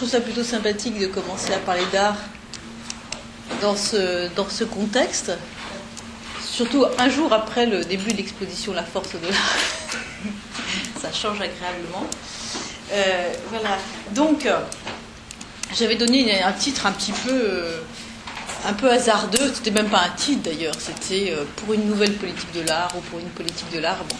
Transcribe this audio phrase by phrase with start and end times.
[0.00, 2.16] trouve ça plutôt sympathique de commencer à parler d'art
[3.60, 5.30] dans ce, dans ce contexte,
[6.42, 9.58] surtout un jour après le début de l'exposition La force de l'art.
[11.02, 12.06] ça change agréablement.
[12.92, 13.76] Euh, voilà,
[14.12, 14.48] donc
[15.78, 17.80] j'avais donné un titre un petit peu, euh,
[18.66, 22.52] un peu hasardeux, c'était même pas un titre d'ailleurs, c'était euh, pour une nouvelle politique
[22.54, 24.02] de l'art ou pour une politique de l'art.
[24.08, 24.16] Bon.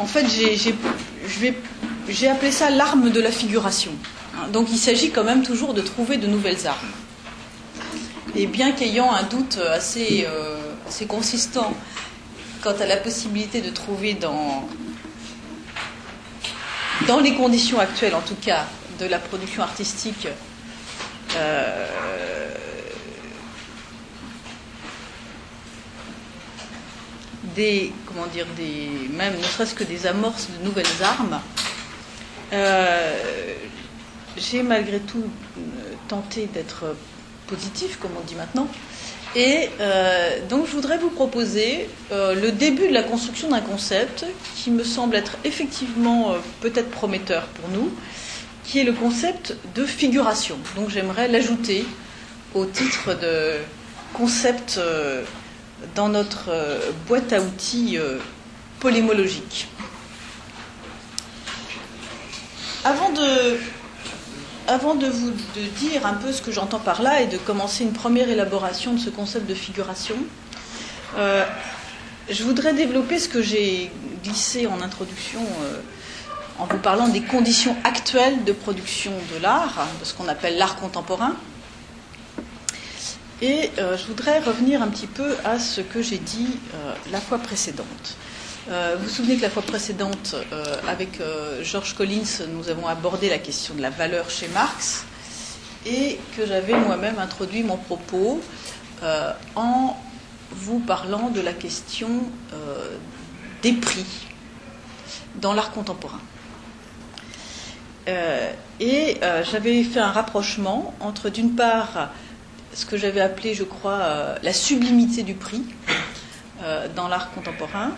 [0.00, 0.26] En fait,
[2.08, 3.92] j'ai appelé ça l'arme de la figuration.
[4.34, 6.88] Hein, donc il s'agit quand même toujours de trouver de nouvelles armes.
[8.34, 10.56] Et bien qu'ayant un doute assez, euh,
[11.06, 11.74] consistant
[12.62, 14.66] quant à la possibilité de trouver dans,
[17.06, 18.66] dans les conditions actuelles, en tout cas,
[18.98, 20.28] de la production artistique,
[21.36, 22.39] euh,
[28.06, 31.40] comment dire, des, même ne serait-ce que des amorces de nouvelles armes,
[32.52, 33.54] euh,
[34.36, 35.60] j'ai malgré tout euh,
[36.08, 36.96] tenté d'être
[37.46, 38.68] positif, comme on dit maintenant.
[39.36, 44.24] Et euh, donc je voudrais vous proposer le début de la construction d'un concept
[44.56, 47.92] qui me semble être effectivement peut-être prometteur pour nous,
[48.64, 50.58] qui est le concept de figuration.
[50.74, 51.84] Donc j'aimerais l'ajouter
[52.54, 53.58] au titre de
[54.14, 54.80] concept
[55.94, 58.18] dans notre euh, boîte à outils euh,
[58.78, 59.68] polémologique.
[62.84, 63.58] Avant de,
[64.66, 65.32] avant de vous
[65.76, 68.98] dire un peu ce que j'entends par là et de commencer une première élaboration de
[68.98, 70.16] ce concept de figuration,
[71.18, 71.44] euh,
[72.28, 73.90] je voudrais développer ce que j'ai
[74.22, 75.40] glissé en introduction
[76.58, 80.76] en vous parlant des conditions actuelles de production de l'art, de ce qu'on appelle l'art
[80.76, 81.34] contemporain.
[83.42, 87.20] Et euh, je voudrais revenir un petit peu à ce que j'ai dit euh, la
[87.20, 88.16] fois précédente.
[88.68, 90.36] Euh, vous vous souvenez que la fois précédente,
[90.86, 91.20] avec
[91.62, 95.06] George Collins, nous avons abordé la question de la valeur chez Marx
[95.86, 98.40] et que j'avais moi-même introduit mon propos
[99.56, 99.96] en
[100.50, 102.10] vous parlant de la question
[103.62, 104.28] des prix
[105.36, 106.20] dans l'art contemporain.
[108.06, 109.16] et
[109.50, 112.10] j'avais fait un rapprochement entre, d'une part,
[112.74, 115.64] ce que j'avais appelé, je crois, euh, la sublimité du prix
[116.62, 117.92] euh, dans l'art contemporain,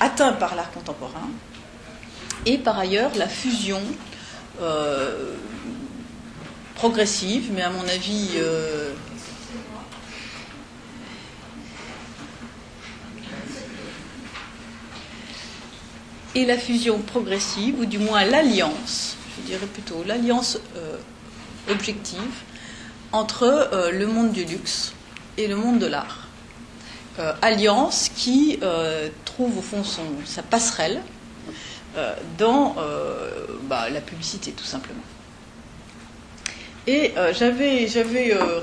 [0.00, 1.30] atteint par l'art contemporain,
[2.46, 3.80] et par ailleurs la fusion
[4.60, 5.34] euh,
[6.74, 8.30] progressive, mais à mon avis
[16.34, 20.58] et la fusion progressive, ou du moins l'alliance, je dirais plutôt l'alliance
[21.70, 22.18] objective
[23.12, 24.92] entre euh, le monde du luxe
[25.38, 26.26] et le monde de l'art.
[27.18, 29.82] Euh, alliance qui euh, trouve au fond
[30.24, 31.00] sa passerelle
[32.38, 32.74] dans
[33.64, 35.02] bah, la publicité tout simplement.
[36.86, 37.86] Et j'avais,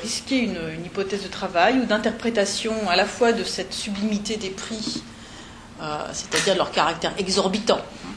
[0.01, 5.03] risqué une, hypothèse de travail ou d'interprétation à la fois de cette sublimité des prix,
[6.11, 8.09] c'est-à-dire leur caractère exorbitant, hein,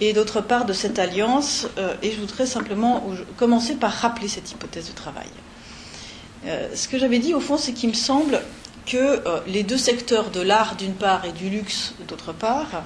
[0.00, 1.66] et d'autre part de cette alliance.
[2.00, 3.04] et je voudrais simplement
[3.38, 5.26] commencer par rappeler cette hypothèse de travail.
[6.46, 8.40] Euh, ce que j'avais dit, au fond, c'est qu'il me semble
[8.86, 12.82] que euh, les deux secteurs de l'art d'une part et du luxe d'autre part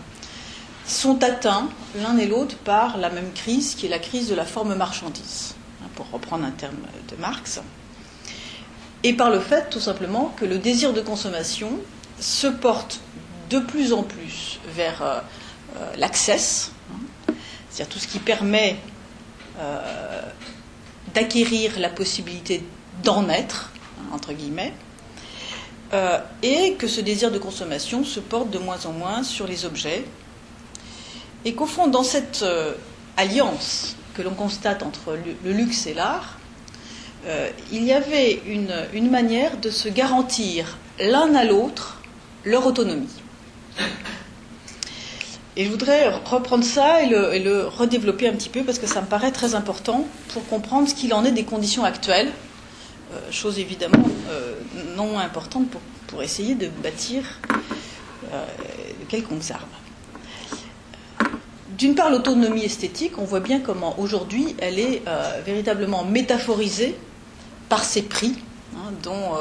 [0.86, 4.44] sont atteints l'un et l'autre par la même crise qui est la crise de la
[4.44, 6.76] forme marchandise, hein, pour reprendre un terme
[7.08, 7.60] de Marx,
[9.02, 11.70] et par le fait tout simplement que le désir de consommation
[12.20, 13.00] se porte
[13.48, 15.20] de plus en plus vers euh,
[15.96, 17.34] l'accès, hein,
[17.70, 18.76] c'est-à-dire tout ce qui permet
[21.14, 22.62] d'acquérir la possibilité
[23.02, 23.72] d'en être,
[24.12, 24.72] entre guillemets,
[25.92, 29.64] euh, et que ce désir de consommation se porte de moins en moins sur les
[29.64, 30.04] objets,
[31.44, 32.72] et qu'au fond, dans cette euh,
[33.16, 36.38] alliance que l'on constate entre le, luxe et l'art,
[37.26, 42.00] euh, il y avait une, une, manière de se garantir l'un à l'autre
[42.44, 43.22] leur autonomie.
[45.56, 49.06] Et je voudrais reprendre ça et le, redévelopper un petit peu parce que ça me
[49.06, 52.30] paraît très important pour comprendre ce qu'il en est des conditions actuelles
[53.30, 54.54] chose évidemment euh,
[54.96, 55.68] non importante
[56.08, 57.24] pour, essayer de bâtir
[58.32, 58.44] euh,
[59.08, 59.66] quelconques armes.
[61.76, 65.02] D'une part, l'autonomie esthétique, on voit bien comment aujourd'hui elle est
[65.44, 66.96] véritablement métaphorisée
[67.68, 68.34] par ses prix
[68.76, 69.32] hein, dont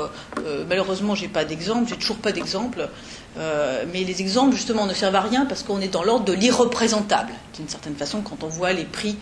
[0.67, 2.89] malheureusement j'ai pas d'exemple, j'ai toujours pas d'exemple,
[3.37, 7.31] mais les exemples justement ne servent à rien parce qu'on est dans l'ordre de l'irreprésentable.
[7.55, 9.15] D'une certaine façon, quand on voit les prix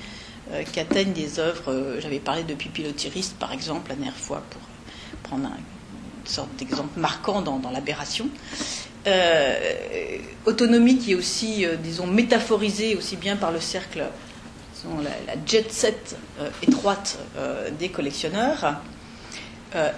[0.73, 4.61] qu'atteignent des œuvres, j'avais parlé de Pipilotiriste par exemple la dernière fois pour
[5.23, 8.29] prendre une sorte d'exemple marquant dans l'aberration.
[9.05, 14.05] Euh, autonomie qui est aussi, euh, disons, métaphorisée aussi bien par le cercle,
[14.75, 17.17] disons, la, jet set euh, étroite
[17.79, 18.81] des collectionneurs,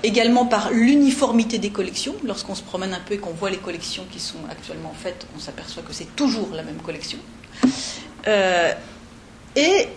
[0.03, 2.15] également par l'uniformité des collections.
[2.23, 5.39] Lorsqu'on se promène un peu et qu'on voit les collections qui sont actuellement faites, on
[5.39, 7.19] s'aperçoit que c'est toujours la même collection.
[9.55, 9.87] Et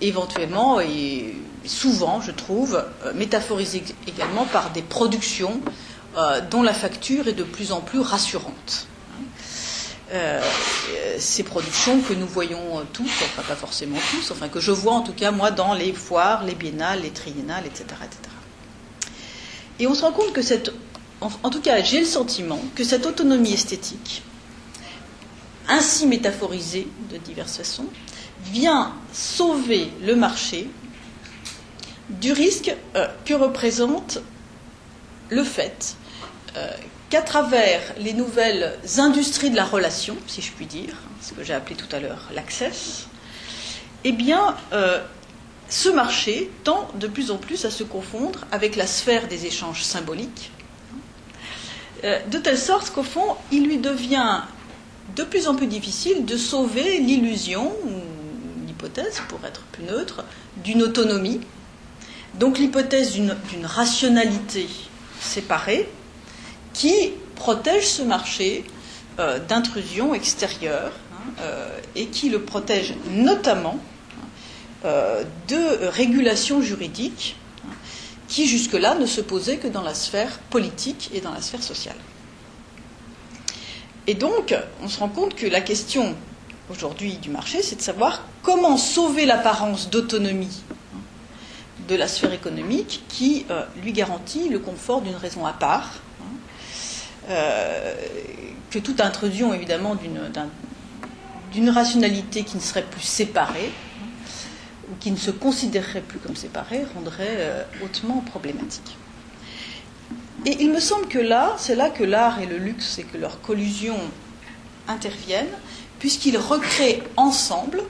[0.00, 1.34] éventuellement, et
[1.64, 2.82] souvent, je trouve,
[3.14, 5.60] métaphorisée également par des productions
[6.16, 8.88] euh, dont la facture est de plus en plus rassurante.
[10.12, 10.42] Euh,
[11.20, 15.02] ces productions que nous voyons tous, enfin pas forcément tous, enfin que je vois en
[15.02, 17.84] tout cas moi dans les foires, les biennales, les triennales, etc.
[18.02, 18.18] etc.
[19.78, 20.72] Et on se rend compte que cette,
[21.20, 24.24] en, tout cas j'ai le sentiment que cette autonomie esthétique,
[25.68, 27.86] ainsi métaphorisée de diverses façons,
[28.52, 30.68] vient sauver le marché
[32.08, 34.18] du risque euh, que représente
[35.28, 35.96] le fait
[36.56, 36.68] euh,
[37.08, 41.54] qu'à travers les nouvelles industries de la relation, si je puis dire, ce que j'ai
[41.54, 43.06] appelé tout à l'heure l'access,
[44.04, 45.00] eh bien, euh,
[45.68, 49.82] ce marché tend de plus en plus à se confondre avec la sphère des échanges
[49.82, 50.50] symboliques,
[52.04, 54.40] euh, de telle sorte qu'au fond, il lui devient
[55.16, 57.72] de plus en plus difficile de sauver l'illusion,
[59.28, 60.24] pour être plus neutre,
[60.56, 61.40] d'une autonomie,
[62.34, 64.68] donc l'hypothèse d'une rationalité
[65.20, 65.88] séparée,
[66.72, 68.64] qui protège ce marché
[69.18, 73.78] euh, d'intrusion extérieure hein, euh, et qui le protège notamment
[74.84, 77.36] euh, de régulation juridique
[77.66, 77.72] hein,
[78.28, 81.96] qui jusque-là ne se posait que dans la sphère politique et dans la sphère sociale.
[84.06, 86.14] Et donc, on se rend compte que la question
[86.70, 90.62] aujourd'hui du marché, c'est de savoir comment sauver l'apparence d'autonomie
[90.94, 90.98] hein,
[91.88, 93.46] de la sphère économique qui
[93.82, 96.00] lui garantit le confort d'une raison à part,
[97.28, 97.94] euh,
[98.70, 99.96] que toute intrusion évidemment
[101.52, 103.70] d'une rationalité qui ne serait plus séparée,
[104.90, 108.96] ou qui ne se considérerait plus comme séparée, rendrait euh, hautement problématique.
[110.46, 113.18] Et il me semble que là, c'est là que l'art et le luxe et que
[113.18, 113.96] leur collusion
[114.88, 115.46] interviennent,
[116.00, 117.82] puisqu'ils recréent ensemble,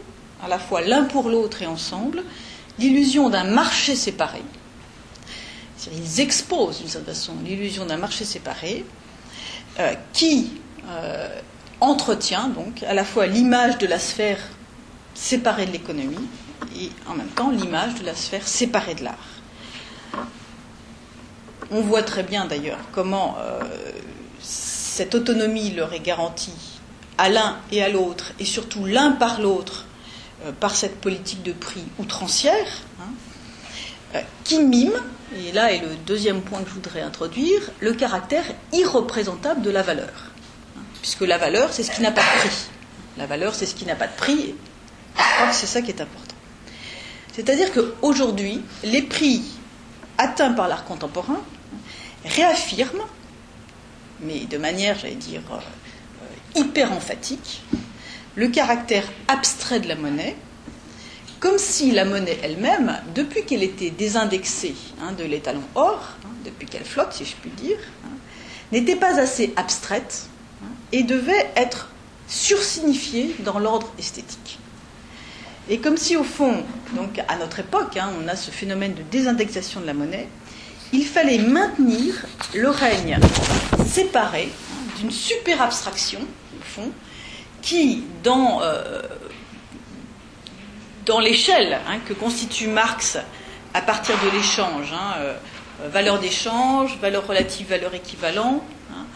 [0.42, 2.22] à la fois l'un pour l'autre et ensemble,
[2.78, 4.42] l'illusion d'un marché séparé.
[5.90, 8.84] Ils exposent d'une certaine façon l'illusion d'un marché séparé,
[9.78, 10.50] euh, qui
[10.88, 11.40] euh,
[11.80, 14.40] entretient donc à la fois l'image de la sphère
[15.14, 16.28] séparée de l'économie
[16.78, 19.28] et en même temps l'image de la sphère séparée de l'art.
[21.70, 23.60] On voit très bien d'ailleurs comment euh,
[24.40, 26.69] cette autonomie leur est garantie
[27.20, 29.84] à l'un et à l'autre, et surtout l'un par l'autre,
[30.58, 32.66] par cette politique de prix outrancière,
[32.98, 34.98] hein, qui mime
[35.36, 39.82] et là est le deuxième point que je voudrais introduire, le caractère irreprésentable de la
[39.82, 40.30] valeur.
[41.02, 42.56] Puisque la valeur, c'est ce qui n'a pas de prix.
[43.16, 44.40] La valeur, c'est ce qui n'a pas de prix.
[44.40, 44.54] Et
[45.16, 46.34] je crois que c'est ça qui est important.
[47.32, 49.42] C'est-à-dire qu'aujourd'hui, les prix
[50.18, 51.40] atteints par l'art contemporain
[52.24, 53.04] réaffirment,
[54.20, 55.58] mais de manière, j'allais dire, euh,
[56.54, 57.62] hyper emphatique,
[58.36, 60.36] le caractère abstrait de la monnaie
[61.40, 66.66] comme si la monnaie elle-même, depuis qu'elle était désindexée hein, de l'étalon or, hein, depuis
[66.66, 68.10] qu'elle flotte, si je puis dire, hein,
[68.72, 70.28] n'était pas assez abstraite
[70.92, 71.88] et devait être
[72.28, 74.58] sursignifiée dans l'ordre esthétique.
[75.70, 76.62] Et comme si au fond,
[76.94, 80.28] donc à notre époque, on a ce phénomène de désindexation de la monnaie,
[80.92, 82.14] il fallait maintenir
[82.54, 83.18] le règne
[83.86, 84.50] séparé
[85.00, 86.90] d'une super abstraction, au fond,
[87.62, 89.02] qui, dans euh,
[91.06, 93.18] dans l'échelle hein, que constitue Marx
[93.72, 95.34] à partir de l'échange, hein, euh,
[95.90, 99.06] valeur d'échange, valeur relative, valeur équivalent, hein,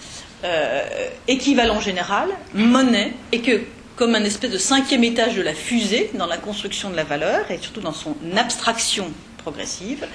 [0.44, 3.62] euh, équivalent général, monnaie, et que
[3.96, 7.50] comme un espèce de cinquième étage de la fusée dans la construction de la valeur
[7.50, 10.06] et surtout dans son abstraction progressive,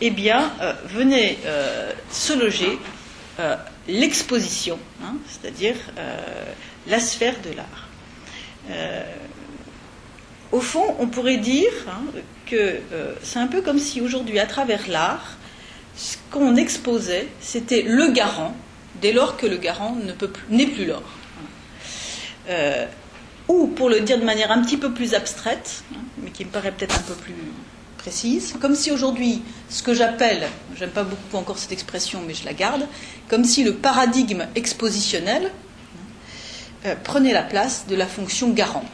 [0.00, 0.50] eh bien,
[0.86, 1.38] venait
[2.10, 2.80] se loger
[3.88, 4.78] l'exposition,
[5.28, 5.74] c'est-à-dire
[6.86, 7.88] la sphère de l'art
[10.52, 12.02] au fond, on pourrait dire hein,
[12.46, 15.36] que euh, c'est un peu comme si aujourd'hui, à travers l'art,
[15.96, 18.54] ce qu'on exposait, c'était le garant,
[19.00, 19.96] dès lors que le garant
[20.50, 21.02] n'est plus l'or.
[22.48, 22.86] Euh,
[23.48, 26.50] ou, pour le dire de manière un petit peu plus abstraite, hein, mais qui me
[26.50, 27.34] paraît peut-être un peu plus
[28.02, 32.44] précise, comme si aujourd'hui, ce que j'appelle, j'aime pas beaucoup encore cette expression, mais je
[32.44, 32.88] la garde,
[33.28, 35.52] comme si le paradigme expositionnel
[36.84, 38.84] euh, prenait la place de la fonction garant.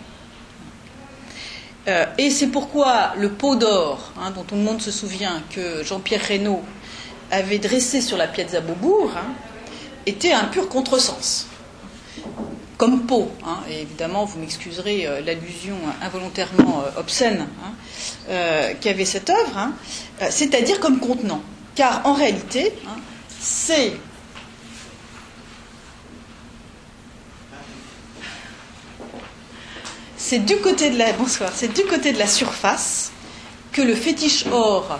[1.88, 5.82] Euh, et c'est pourquoi le pot d'or, hein, dont tout le monde se souvient que
[5.82, 6.62] Jean-Pierre Reynaud
[7.30, 9.32] avait dressé sur la Piazza Beaubourg, hein,
[10.04, 11.46] était un pur contresens
[12.78, 13.30] comme pot.
[13.44, 17.73] Hein, et évidemment, vous m'excuserez euh, l'allusion involontairement euh, obscène hein,
[18.30, 19.73] euh, qu'avait cette œuvre, hein,
[20.30, 21.42] c'est-à-dire comme contenant.
[21.75, 22.73] Car en réalité,
[23.40, 23.92] c'est
[30.16, 33.12] c'est du côté de la bonsoir, c'est du côté de la surface
[33.73, 34.99] que le fétiche or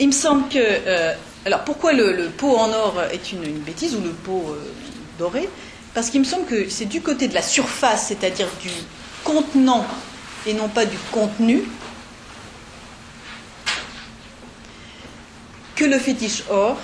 [0.00, 0.58] Il me semble que.
[0.58, 1.14] Euh,
[1.44, 4.70] alors pourquoi le, pot en or est une, bêtise ou le pot euh,
[5.18, 5.48] doré?
[5.94, 8.70] Parce qu'il me semble que c'est du côté de la surface, c'est-à-dire du
[9.24, 9.86] contenant
[10.46, 11.64] et non pas du contenu,
[15.74, 16.76] que le fétiche or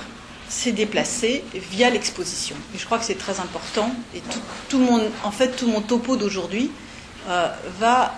[0.49, 2.57] s'est déplacé via l'exposition.
[2.75, 3.91] Et je crois que c'est très important.
[4.15, 4.23] Et
[4.69, 6.71] tout, monde, en fait, tout mon topo d'aujourd'hui
[7.29, 8.15] euh, va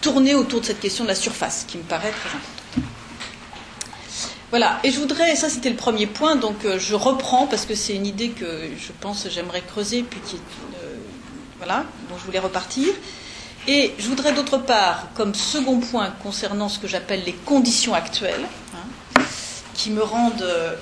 [0.00, 2.59] tourner autour de cette question de la surface, qui me paraît très importante.
[4.50, 7.76] Voilà, et je voudrais, ça c'était le premier point, donc euh, je reprends parce que
[7.76, 10.36] c'est une idée que je pense j'aimerais creuser, puis qui,
[10.82, 10.96] euh,
[11.58, 12.88] voilà, dont je voulais repartir.
[13.68, 18.44] Et je voudrais d'autre part, comme second point concernant ce que j'appelle les conditions actuelles,
[18.74, 19.22] hein,
[19.74, 20.74] qui me rendent euh,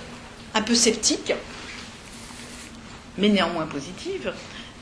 [0.55, 1.35] un peu sceptique,
[3.19, 4.33] mais néanmoins positive,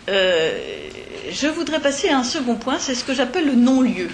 [0.06, 4.10] je voudrais passer à un second point, c'est ce que j'appelle le non-lieu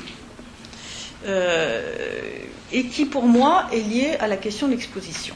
[1.25, 5.35] et qui pour moi est lié à la question de l'exposition.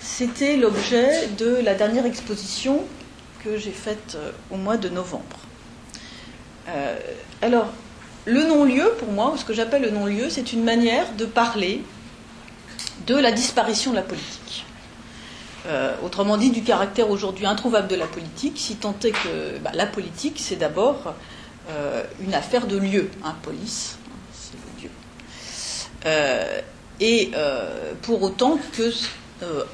[0.00, 2.84] C'était l'objet de la dernière exposition
[3.44, 5.38] que j'ai faite euh, au mois de novembre.
[6.68, 6.96] Euh,
[7.42, 7.68] alors,
[8.26, 11.82] le non-lieu, pour moi, ou ce que j'appelle le non-lieu, c'est une manière de parler
[13.06, 14.66] de la disparition de la politique.
[15.66, 19.72] Euh, autrement dit, du caractère aujourd'hui introuvable de la politique, si tant est que bah,
[19.74, 21.14] la politique, c'est d'abord
[22.20, 23.99] une affaire de lieu, hein, police, euh,
[27.00, 28.92] et euh, pour autant que,
[29.42, 29.64] euh,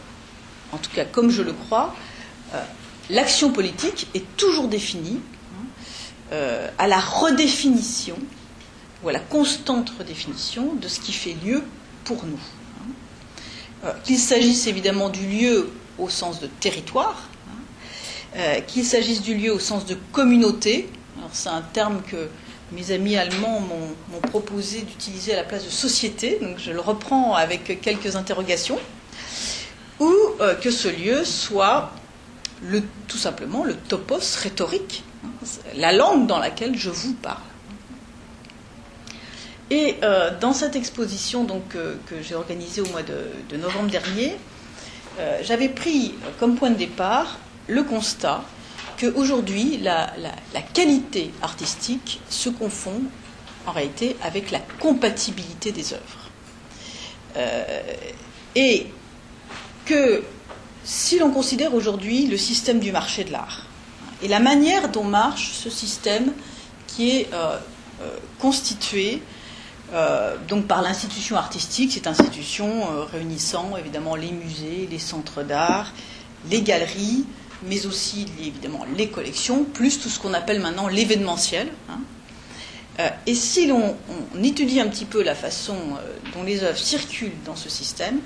[0.73, 1.95] en tout cas comme je le crois,
[3.11, 5.21] l'action politique est toujours définie
[6.33, 6.37] hein,
[6.79, 8.17] à la redéfinition
[9.03, 11.63] ou à la constante redéfinition de ce qui fait lieu
[12.05, 12.39] pour nous.
[13.85, 13.93] Hein.
[14.05, 17.29] Qu'il s'agisse évidemment du lieu au sens de territoire,
[18.37, 22.29] hein, qu'il s'agisse du lieu au sens de communauté, alors c'est un terme que
[22.73, 27.35] mes amis allemands m'ont proposé d'utiliser à la place de société, donc je le reprends
[27.35, 28.79] avec quelques interrogations,
[30.01, 31.93] ou euh, que ce lieu soit
[33.07, 35.29] tout simplement le topos rhétorique, hein,
[35.77, 37.39] la langue dans laquelle je vous parle.
[39.71, 44.37] Et euh, dans cette exposition euh, que j'ai organisée au mois de novembre dernier,
[45.43, 48.43] j'avais pris comme point de départ le constat
[48.99, 50.11] qu'aujourd'hui, la,
[50.75, 53.03] qualité artistique se confond
[53.67, 56.31] en réalité avec la compatibilité des œuvres.
[57.37, 57.65] Euh,
[58.55, 58.87] et
[59.85, 60.23] que
[60.85, 63.67] si l'on considère aujourd'hui le système du marché de l'art
[64.23, 66.33] et la manière dont marche ce système
[66.87, 67.59] qui est euh,
[68.03, 69.23] euh, constitué
[70.69, 75.93] par l'institution artistique, cette institution réunissant évidemment les musées, les centres d'art,
[76.51, 77.25] les galeries,
[77.63, 81.69] mais aussi évidemment les collections, plus tout ce qu'on appelle maintenant l'événementiel.
[81.89, 82.01] Hein.
[82.99, 83.97] Euh, et si l'on
[84.43, 88.21] étudie un petit peu la façon euh, dont les œuvres circulent dans ce système,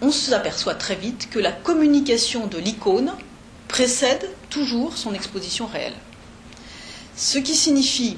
[0.00, 3.12] on s'aperçoit très vite que la communication de l'icône
[3.66, 5.96] précède toujours son exposition réelle.
[7.16, 8.16] Ce qui signifie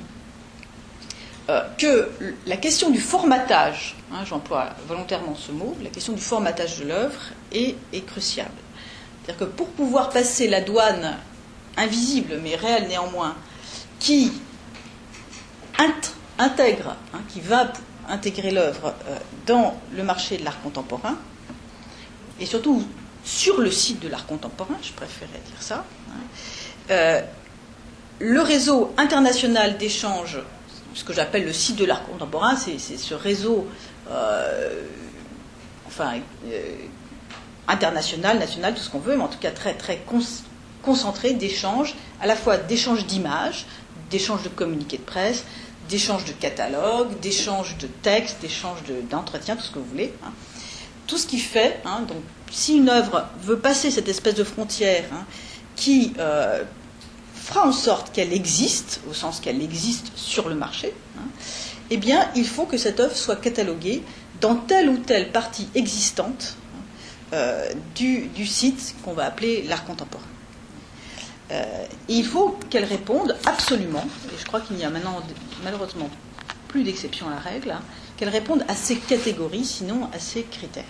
[1.48, 2.10] euh, que
[2.46, 7.20] la question du formatage, hein, j'emploie volontairement ce mot, la question du formatage de l'œuvre
[7.50, 8.50] est, est cruciale.
[9.24, 11.16] C'est-à-dire que pour pouvoir passer la douane
[11.76, 13.34] invisible, mais réelle néanmoins,
[13.98, 14.32] qui
[16.38, 17.72] intègre, hein, qui va
[18.08, 21.16] intégrer l'œuvre euh, dans le marché de l'art contemporain,
[22.38, 22.82] et surtout
[23.24, 26.20] sur le site de l'art contemporain, je préférais dire ça, hein,
[26.90, 27.20] euh,
[28.18, 30.38] le réseau international d'échange,
[30.94, 33.66] ce que j'appelle le site de l'art contemporain, c'est ce réseau,
[34.10, 34.82] euh,
[35.86, 36.14] enfin,
[37.70, 40.02] international, national, tout ce qu'on veut, mais en tout cas très, très
[40.82, 43.66] concentré d'échanges, à la fois d'échanges d'images,
[44.10, 45.44] d'échanges de communiqués de presse,
[45.88, 48.78] d'échanges de catalogues, d'échanges de textes, d'échanges
[49.10, 50.12] d'entretiens, tout ce que vous voulez.
[50.24, 50.32] Hein.
[51.06, 52.18] Tout ce qui fait, hein, donc,
[52.50, 55.24] si une œuvre veut passer cette espèce de frontière hein,
[55.74, 56.12] qui
[57.34, 60.94] fera en sorte qu'elle existe, au sens qu'elle existe sur le marché,
[61.90, 64.02] eh bien, il faut que cette œuvre soit cataloguée
[64.40, 66.56] dans telle ou telle partie existante
[67.32, 70.24] euh, du, site qu'on va appeler l'art contemporain.
[71.52, 71.64] Euh,
[72.08, 75.20] il faut qu'elle réponde absolument, et je crois qu'il n'y a maintenant
[75.62, 76.10] malheureusement
[76.66, 77.82] plus d'exception à la règle, hein,
[78.16, 80.82] qu'elle réponde à ces catégories, sinon à ces critères.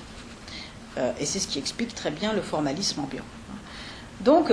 [0.96, 3.24] Euh, et c'est ce qui explique très bien le formalisme ambiant.
[4.20, 4.52] Donc,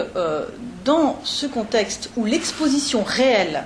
[0.86, 3.66] dans ce contexte où l'exposition réelle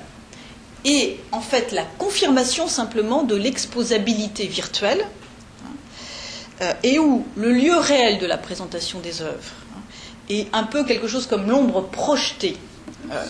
[0.83, 5.05] est en fait la confirmation simplement de l'exposabilité virtuelle,
[6.84, 9.82] et où le lieu réel de la présentation des œuvres hein,
[10.30, 12.56] est un peu quelque chose comme l'ombre projetée
[13.12, 13.25] euh,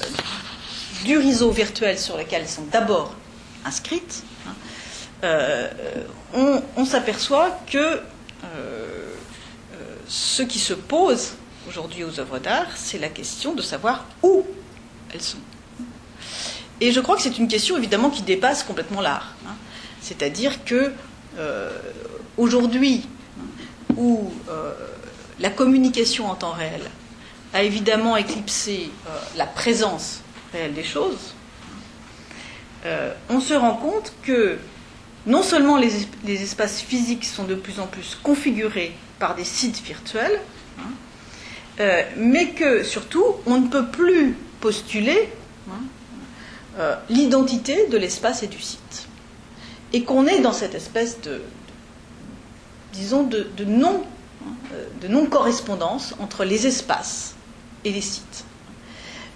[1.06, 3.16] du réseau virtuel sur lequel elles sont d'abord
[3.64, 4.54] inscrites, hein,
[5.24, 5.70] euh,
[6.76, 8.02] on, s'aperçoit que
[10.08, 11.34] ce qui se pose
[11.70, 14.44] aujourd'hui aux œuvres d'art, c'est la question de savoir où
[15.14, 15.38] elles sont.
[16.82, 19.36] Et je crois que c'est une question évidemment qui dépasse complètement l'art.
[19.48, 19.54] Hein.
[20.02, 20.92] C'est-à-dire que
[22.38, 23.08] aujourd'hui,
[23.98, 24.74] où euh,
[25.40, 26.82] la communication en temps réel
[27.54, 30.22] a évidemment éclipsé euh, la présence
[30.54, 31.34] réelle des choses,
[32.86, 34.58] euh, on se rend compte que
[35.28, 40.40] non seulement les, espaces physiques sont de plus en plus configurés par des sites virtuels,
[40.80, 45.30] hein, mais que surtout on ne peut plus postuler
[45.70, 49.08] hein, l'identité de l'espace et du site.
[49.94, 51.42] Et qu'on est dans cette espèce de,
[52.94, 54.04] disons, de, non,
[54.74, 57.36] euh, de non-correspondance entre les espaces
[57.86, 58.46] et les sites.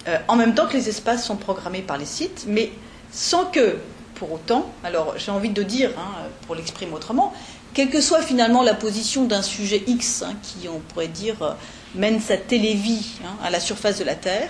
[0.07, 2.71] Euh, en même temps que les espaces sont programmés par les sites, mais
[3.11, 3.77] sans que,
[4.15, 7.33] pour autant, alors j'ai envie de dire, hein, pour l'exprimer autrement,
[7.73, 11.53] quelle que soit finalement la position d'un sujet X, hein, qui on pourrait dire euh,
[11.95, 14.49] mène sa télévie hein, à la surface de la Terre,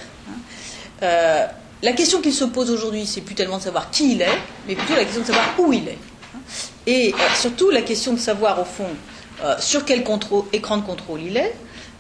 [1.83, 4.75] la question qu'il se pose aujourd'hui, c'est plus tellement de savoir qui il est, mais
[4.75, 5.99] plutôt la question de savoir où il est.
[6.87, 8.87] Et euh, surtout la question de savoir au fond
[9.43, 10.03] euh, sur quel
[10.53, 11.55] écran de contrôle il est,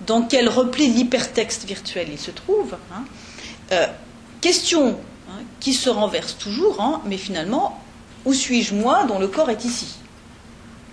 [0.05, 2.75] dans quel repli l'hypertexte virtuel il se trouve.
[2.93, 3.03] Hein.
[3.71, 3.87] Euh,
[4.41, 7.81] question hein, qui se renverse toujours, hein, mais finalement,
[8.25, 9.95] où suis-je moi dont le corps est ici?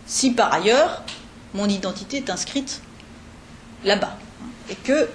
[0.06, 1.02] Si par ailleurs,
[1.54, 2.80] mon identité est inscrite
[3.84, 4.16] là-bas.
[4.70, 5.08] et que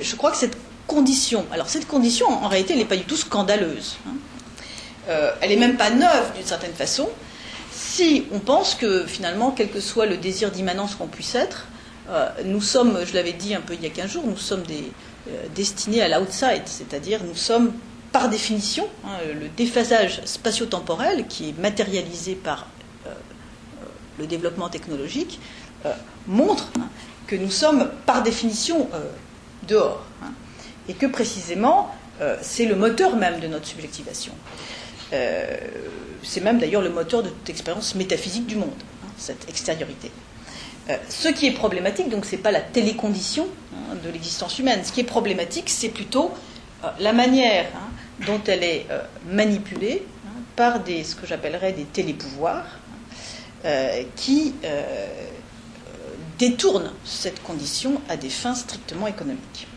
[0.00, 3.96] je crois que cette condition, alors cette condition, en réalité, n'est pas du tout scandaleuse.
[5.08, 7.08] elle n'est même pas neuve d'une certaine façon,
[7.90, 11.66] si on pense que finalement, quel que soit le désir d'immanence qu'on puisse être,
[12.08, 14.62] euh, nous sommes, je l'avais dit un peu il y a 15 jours, nous sommes
[14.70, 17.72] euh, destinés à l'outside, c'est-à-dire nous sommes
[18.12, 22.68] par définition, hein, le déphasage spatio-temporel qui est matérialisé par
[23.06, 23.10] euh,
[24.18, 25.40] le développement technologique,
[26.26, 26.88] montre hein,
[27.26, 28.88] que nous sommes par définition
[29.66, 30.32] dehors, hein,
[30.88, 31.94] et que précisément
[32.42, 34.34] c'est le moteur même de notre subjectivation
[35.10, 38.70] c'est même d'ailleurs le moteur de toute expérience métaphysique du monde,
[39.04, 40.10] hein, cette extériorité.
[40.90, 44.80] Euh, ce qui est problématique, donc, ce n'est pas la télécondition hein, de l'existence humaine.
[44.84, 46.32] Ce qui est problématique, c'est plutôt
[46.84, 50.02] euh, la manière hein, dont elle est euh, manipulée
[50.56, 52.66] par des, ce que j'appellerais des télépouvoirs
[54.16, 54.54] qui
[56.38, 59.68] détournent cette condition à des fins strictement économiques.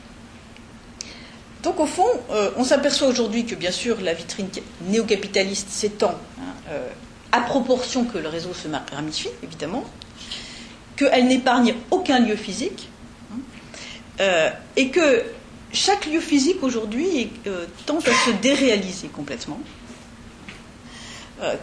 [1.64, 4.50] Donc au fond, euh, on s'aperçoit aujourd'hui que bien sûr la vitrine
[4.82, 6.90] néocapitaliste s'étend hein, euh,
[7.32, 9.86] à proportion que le réseau se ramifie, évidemment,
[10.98, 12.90] qu'elle n'épargne aucun lieu physique,
[13.32, 13.38] hein,
[14.20, 15.24] euh, et que
[15.72, 17.32] chaque lieu physique aujourd'hui
[17.86, 19.60] tente à se déréaliser complètement,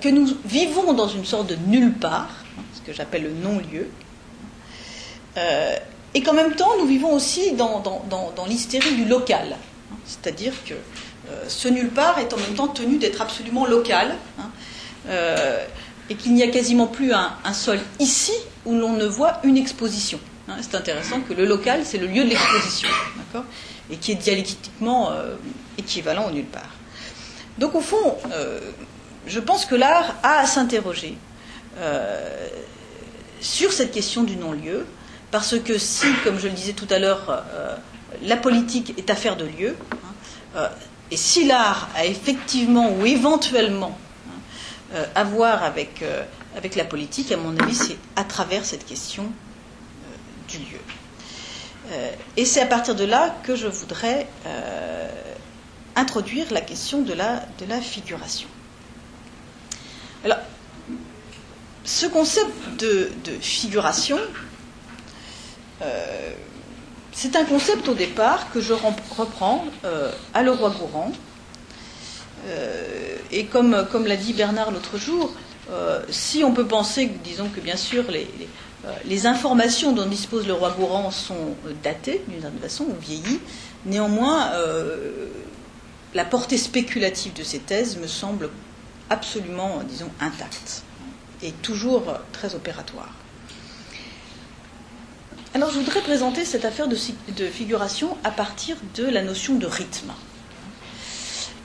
[0.01, 3.89] que nous vivons dans une sorte de nulle part, hein, ce que j'appelle le non-lieu,
[6.13, 9.57] et qu'en même temps nous vivons aussi dans l'hystérie du local.
[10.07, 14.51] C'est-à-dire que euh, ce nulle part est en même temps tenu d'être absolument local, hein,
[15.09, 15.65] euh,
[16.09, 18.33] et qu'il n'y a quasiment plus un, sol ici
[18.65, 20.19] où l'on ne voit une exposition.
[20.49, 20.57] Hein.
[20.61, 22.89] c'est intéressant que le local, c'est le lieu de l'exposition,
[23.91, 25.37] et qui est dialectiquement euh,
[25.79, 26.75] équivalent au nulle part.
[27.59, 28.17] Donc au fond,
[29.27, 31.17] je pense que l'art a à s'interroger
[33.41, 34.87] sur cette question du non-lieu,
[35.31, 37.45] parce que si, comme je le disais tout à l'heure,
[38.23, 39.77] la politique est affaire de lieu.
[39.93, 39.97] Hein,
[40.57, 40.69] euh,
[41.11, 44.39] et si l'art a effectivement ou éventuellement hein,
[44.95, 46.23] euh, à voir avec, euh,
[46.57, 49.25] avec la politique, à mon avis, c'est à travers cette question
[50.49, 50.81] du lieu.
[52.37, 54.27] et c'est à partir de là que je voudrais
[55.95, 58.49] introduire la question de la, figuration.
[60.25, 60.39] Alors,
[61.85, 64.19] ce concept de figuration,
[67.13, 69.65] c'est un concept au départ que je reprends
[70.35, 71.13] à Leroy-Gourand.
[73.31, 73.73] et comme,
[74.07, 75.33] l'a dit Bernard l'autre jour,
[76.09, 78.29] si on peut penser, disons que bien sûr les,
[79.05, 83.41] les informations dont dispose le roi Gourand sont datées d'une certaine façon ou vieillies,
[83.87, 84.51] néanmoins
[86.15, 88.51] la portée spéculative de ces thèses me semble
[89.11, 90.83] absolument, disons, intacte
[91.43, 93.13] et toujours très opératoire.
[95.53, 100.13] Alors je voudrais présenter cette affaire de, figuration à partir de la notion de rythme.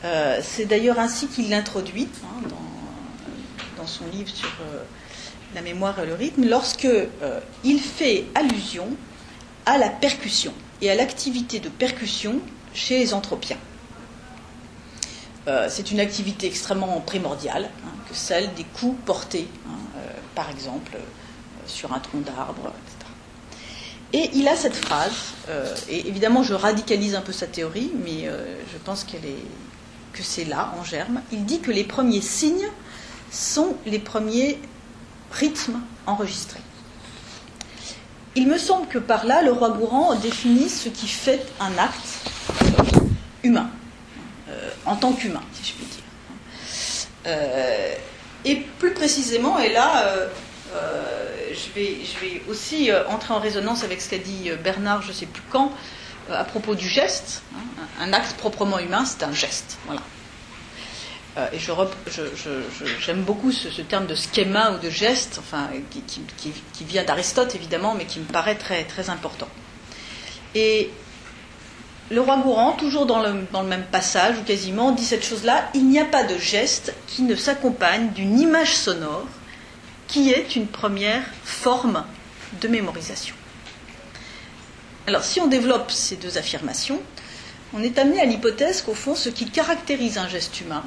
[0.03, 2.47] Euh, c'est d'ailleurs ainsi qu'il l'introduit hein,
[3.77, 4.81] dans, son livre sur euh,
[5.53, 8.87] la mémoire et le rythme, lorsque euh, il fait allusion
[9.67, 12.39] à la percussion et à l'activité de percussion
[12.73, 13.59] chez les anthropiens.
[15.69, 19.99] C'est une activité extrêmement primordiale hein, que celle des coups portés, hein,
[20.33, 20.97] par exemple,
[21.67, 22.73] sur un tronc d'arbre.
[24.13, 25.33] Et il a cette phrase,
[25.89, 28.29] et évidemment je radicalise un peu sa théorie, mais
[28.71, 29.17] je pense que
[30.21, 31.21] c'est là, en germe.
[31.31, 32.69] Il dit que les premiers signes
[33.31, 34.59] sont les premiers
[35.31, 36.61] rythmes enregistrés.
[38.35, 42.29] Il me semble que par là, le roi Gourand définit ce qui fait un acte
[43.43, 43.69] humain
[44.85, 46.03] en tant qu'humain, si je puis dire.
[47.27, 47.95] Euh,
[48.45, 50.27] et plus précisément, et là, euh, euh,
[51.53, 55.13] je, vais, je, vais, aussi entrer en résonance avec ce qu'a dit Bernard, je ne
[55.13, 55.71] sais plus quand,
[56.31, 57.43] à propos du geste.
[57.55, 59.77] Hein, un acte proprement humain, c'est un geste.
[59.85, 60.01] Voilà.
[61.53, 61.59] et
[62.99, 68.05] j'aime beaucoup ce, terme de schéma ou de geste, enfin, qui, vient d'Aristote évidemment, mais
[68.05, 69.47] qui me paraît très, très important.
[70.55, 70.89] Et
[72.11, 75.99] le roi Gourand, toujours dans le, même passage, ou quasiment, dit cette chose-là il n'y
[75.99, 79.25] a pas de geste qui ne s'accompagne d'une image sonore
[80.07, 82.05] qui est une première forme
[82.61, 83.35] de mémorisation.
[85.07, 87.01] Alors, si on développe ces deux affirmations,
[87.73, 90.83] on est amené à l'hypothèse qu'au fond, ce qui caractérise un geste humain,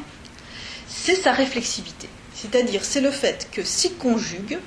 [0.88, 2.09] c'est sa réflexivité.
[2.35, 4.59] C'est-à-dire, c'est le fait que s'y conjugue,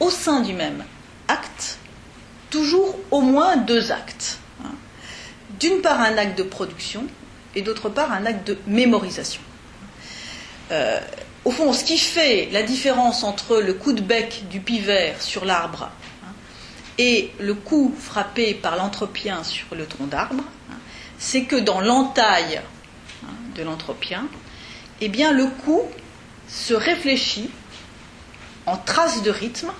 [0.00, 0.84] au sein du même
[1.28, 1.78] acte,
[2.50, 4.38] toujours au moins deux actes
[5.60, 7.04] d'une part un acte de production
[7.54, 9.40] et d'autre part un acte de mémorisation.
[10.70, 11.00] Euh,
[11.46, 15.44] au fond, ce qui fait la différence entre le coup de bec du pivert sur
[15.44, 15.92] l'arbre
[16.24, 16.32] hein,
[16.98, 20.76] et le coup frappé par l'anthropien sur le tronc d'arbre, hein,
[21.18, 22.60] c'est que dans l'entaille
[23.24, 24.26] hein, de l'anthropien,
[25.00, 25.82] eh le coup
[26.48, 27.48] se réfléchit
[28.66, 29.70] en trace de rythme,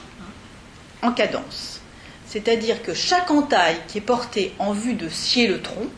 [1.02, 1.80] en cadence.
[2.28, 5.88] C'est-à-dire que chaque entaille qui est portée en vue de scier le tronc,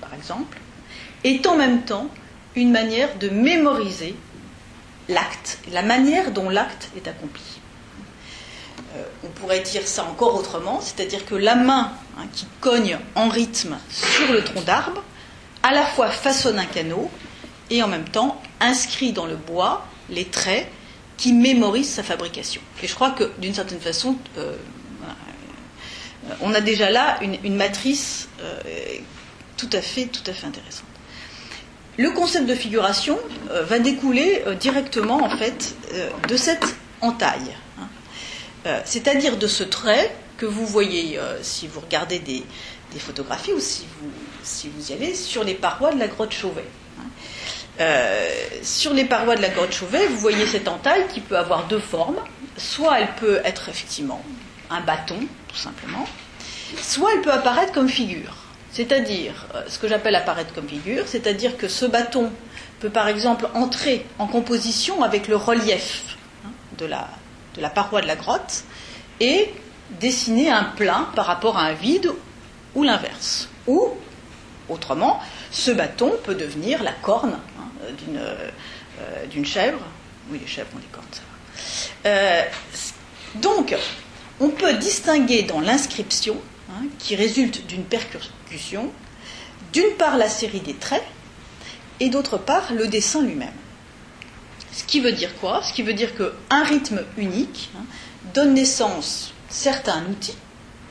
[0.00, 0.58] par exemple,
[1.24, 2.08] est en même temps
[2.56, 4.14] une manière de mémoriser
[5.08, 7.42] l'acte, la manière dont l'acte est accompli.
[8.96, 13.28] Euh, on pourrait dire ça encore autrement, c'est-à-dire que la main hein, qui cogne en
[13.28, 15.02] rythme sur le tronc d'arbre,
[15.62, 17.10] à la fois façonne un canot
[17.70, 20.68] et en même temps inscrit dans le bois les traits
[21.16, 22.60] qui mémorisent sa fabrication.
[22.82, 24.54] Et je crois que d'une certaine façon, euh,
[26.40, 28.60] on a déjà là une, matrice euh,
[29.56, 30.86] tout, à fait, tout à fait intéressante.
[31.96, 33.18] Le concept de figuration
[33.50, 35.74] euh, va découler euh, directement en fait
[36.28, 38.80] de cette entaille, hein.
[38.84, 42.42] c'est-à-dire de ce trait que vous voyez si vous regardez des,
[42.98, 44.10] photographies ou si vous,
[44.42, 46.64] si vous, y allez sur les parois de la grotte Chauvet.
[46.98, 47.84] Hein.
[48.62, 51.78] sur les parois de la grotte Chauvet, vous voyez cette entaille qui peut avoir deux
[51.78, 52.20] formes.
[52.56, 54.24] Soit elle peut être effectivement
[54.70, 56.06] un bâton, tout simplement,
[56.80, 58.43] soit elle peut apparaître comme figure.
[58.74, 62.32] C'est-à-dire, euh, ce que j'appelle apparaître comme figure, c'est-à-dire que ce bâton
[62.80, 68.16] peut par exemple entrer en composition avec le relief hein, de, la, paroi de la
[68.16, 68.64] grotte
[69.20, 69.48] et
[70.00, 72.10] dessiner un plein par rapport à un vide
[72.74, 73.48] ou l'inverse.
[73.68, 73.90] Ou,
[74.68, 75.20] autrement,
[75.52, 79.78] ce bâton peut devenir la corne hein, euh, d'une chèvre.
[80.30, 82.10] Oui, les chèvres ont des cornes, ça va.
[82.10, 82.42] Euh,
[83.36, 83.76] donc,
[84.40, 86.36] on peut distinguer dans l'inscription,
[86.74, 88.90] hein, qui résulte d'une percussion,
[89.72, 91.04] d'une part la série des traits,
[92.00, 93.52] et d'autre part le dessin lui-même.
[94.72, 95.62] Ce qui veut dire quoi?
[95.62, 97.84] Ce qui veut dire qu'un rythme unique hein,
[98.34, 100.34] donne naissance certes à un outil,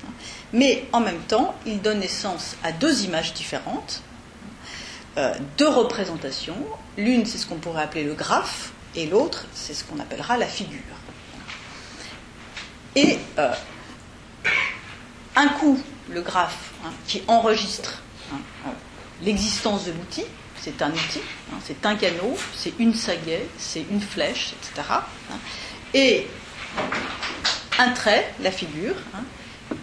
[0.05, 0.11] hein,
[0.53, 4.01] mais en même temps, il donne naissance à deux images différentes,
[5.17, 6.57] euh, deux représentations.
[6.97, 10.47] L'une, c'est ce qu'on pourrait appeler le graphe, et l'autre, c'est ce qu'on appellera la
[10.47, 10.79] figure.
[12.95, 13.53] Et euh,
[15.35, 18.01] un coup, le graphe hein, qui enregistre
[18.33, 18.71] hein,
[19.21, 20.25] l'existence de l'outil,
[20.59, 24.87] c'est un outil, hein, c'est un canot, c'est une sagaie, c'est une flèche, etc.
[25.93, 26.27] et
[27.79, 28.95] un trait, la figure,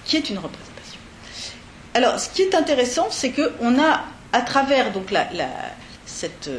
[0.05, 1.01] qui est une représentation.
[1.95, 5.41] Alors, ce qui est intéressant, c'est qu'on a, à travers euh,
[6.07, 6.51] cette,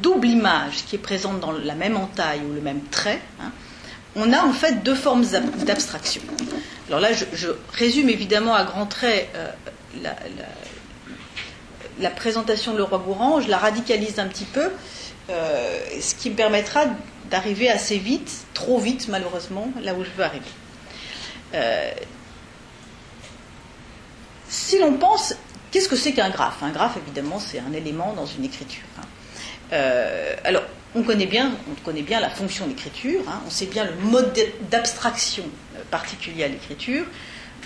[0.00, 3.20] double image qui est présente dans la même entaille ou le même trait,
[4.18, 5.24] on a en fait deux formes
[5.64, 6.22] d'abstraction.
[6.88, 9.50] Alors là, je, résume évidemment à grands traits euh,
[12.00, 14.70] la, présentation de le roi Gourand, je la radicalise un petit peu,
[15.30, 16.86] euh, ce qui me permettra
[17.30, 20.44] d'arriver assez vite, trop vite malheureusement, là où je veux arriver.
[21.54, 21.90] Euh,
[24.48, 25.34] si l'on pense,
[25.70, 26.62] qu'est-ce que c'est qu'un graphe?
[26.62, 28.84] Un graphe, évidemment, c'est un élément dans une écriture.
[28.98, 29.76] Hein.
[30.44, 30.62] Alors,
[30.98, 31.02] on
[31.82, 33.40] connaît bien, la fonction d'écriture, hein.
[33.46, 34.38] on sait bien le mode
[34.70, 35.44] d'abstraction
[35.90, 37.04] particulier à l'écriture,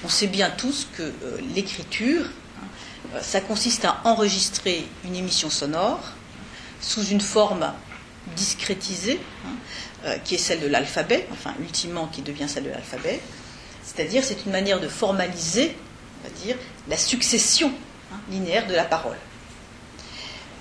[0.04, 1.12] on sait bien tous que
[1.54, 6.00] l'écriture, hein, ça consiste à enregistrer une émission sonore
[6.80, 7.72] sous une forme
[8.36, 9.20] discrétisée,
[10.04, 13.20] euh, qui est celle de l'alphabet, enfin ultimement qui devient celle de l'alphabet.
[13.82, 15.76] C'est-à-dire, c'est une manière de formaliser,
[16.20, 16.56] on va dire,
[16.88, 17.72] la succession
[18.12, 19.16] hein, linéaire de la parole.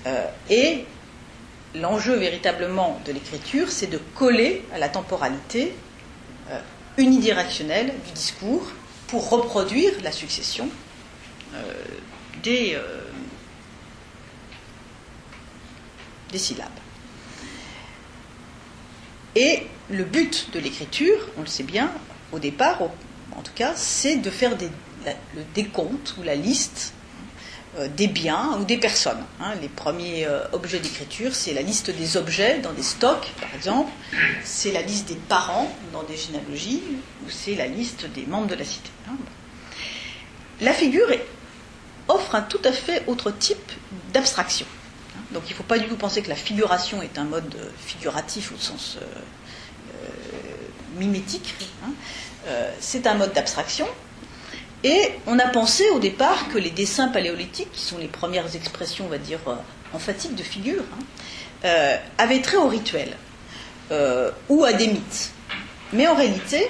[0.06, 0.84] Euh, et
[1.74, 5.74] l'enjeu véritablement de l'écriture, c'est de coller à la temporalité
[6.50, 6.60] euh,
[6.96, 8.66] unidirectionnelle du discours
[9.06, 10.68] pour reproduire la succession
[12.42, 12.78] des,
[16.30, 16.68] des syllabes.
[19.36, 21.90] Et le but de l'écriture, on le sait bien,
[22.32, 27.01] au départ, en tout cas, c'est de faire le décompte ou la liste euh,
[27.96, 29.24] des biens ou des personnes.
[29.40, 29.54] Hein.
[29.60, 33.90] Les premiers euh, objets d'écriture, c'est la liste des objets dans des stocks, par exemple,
[34.44, 36.82] c'est la liste des parents dans des généalogies,
[37.24, 38.90] ou c'est la liste des membres de la cité.
[39.08, 39.16] Hein.
[40.60, 41.08] La figure
[42.08, 43.72] offre un tout à fait autre type
[44.12, 44.66] d'abstraction.
[45.32, 47.70] Donc il ne faut pas du tout penser que la figuration est un mode euh,
[47.78, 51.54] figuratif au sens euh, euh, mimétique.
[51.84, 51.92] Hein.
[52.80, 53.86] c'est un mode d'abstraction.
[54.84, 59.04] Et on a pensé au départ que les dessins paléolithiques, qui sont les premières expressions,
[59.06, 59.38] on va dire,
[59.92, 60.82] emphatiques de figure,
[61.64, 63.16] hein, avaient trait au rituel
[64.48, 65.30] ou à des mythes.
[65.92, 66.68] Mais en réalité,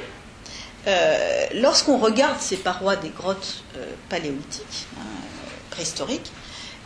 [1.54, 3.64] lorsqu'on regarde ces parois des grottes
[4.10, 5.04] paléolithiques, hein,
[5.70, 6.30] préhistoriques,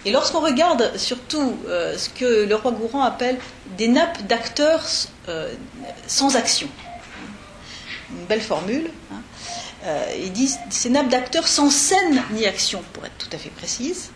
[0.07, 3.39] et lorsqu'on regarde surtout euh, ce que le roi Gourand appelle
[3.77, 4.85] des nappes d'acteurs
[5.29, 5.53] euh,
[6.07, 6.69] sans action,
[8.13, 9.21] une belle formule, hein.
[9.87, 13.51] Euh, il dit ces nappes d'acteurs sans scène ni action, pour être tout à fait
[13.51, 14.11] précise,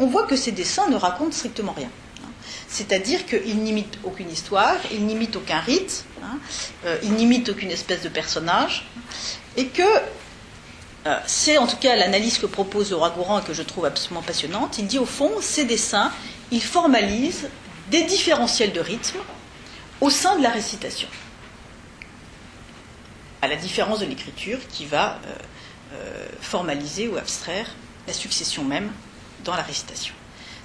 [0.00, 1.90] on voit que ces dessins ne racontent strictement rien.
[2.22, 2.28] Hein.
[2.68, 6.38] C'est-à-dire qu'ils n'imitent aucune histoire, ils n'imitent aucun rite, hein,
[7.02, 8.86] ils n'imitent aucune espèce de personnage,
[9.56, 9.82] et que
[11.06, 14.22] euh, c'est en tout cas l'analyse que propose Laura Gourand et que je trouve absolument
[14.22, 14.78] passionnante.
[14.78, 16.12] Il dit au fond, ces dessins,
[16.50, 17.48] ils formalisent
[17.90, 19.18] des différentiels de rythme
[20.00, 21.08] au sein de la récitation.
[23.42, 25.34] À la différence de l'écriture qui va euh,
[25.94, 27.74] euh, formaliser ou abstraire
[28.06, 28.90] la succession même
[29.44, 30.14] dans la récitation.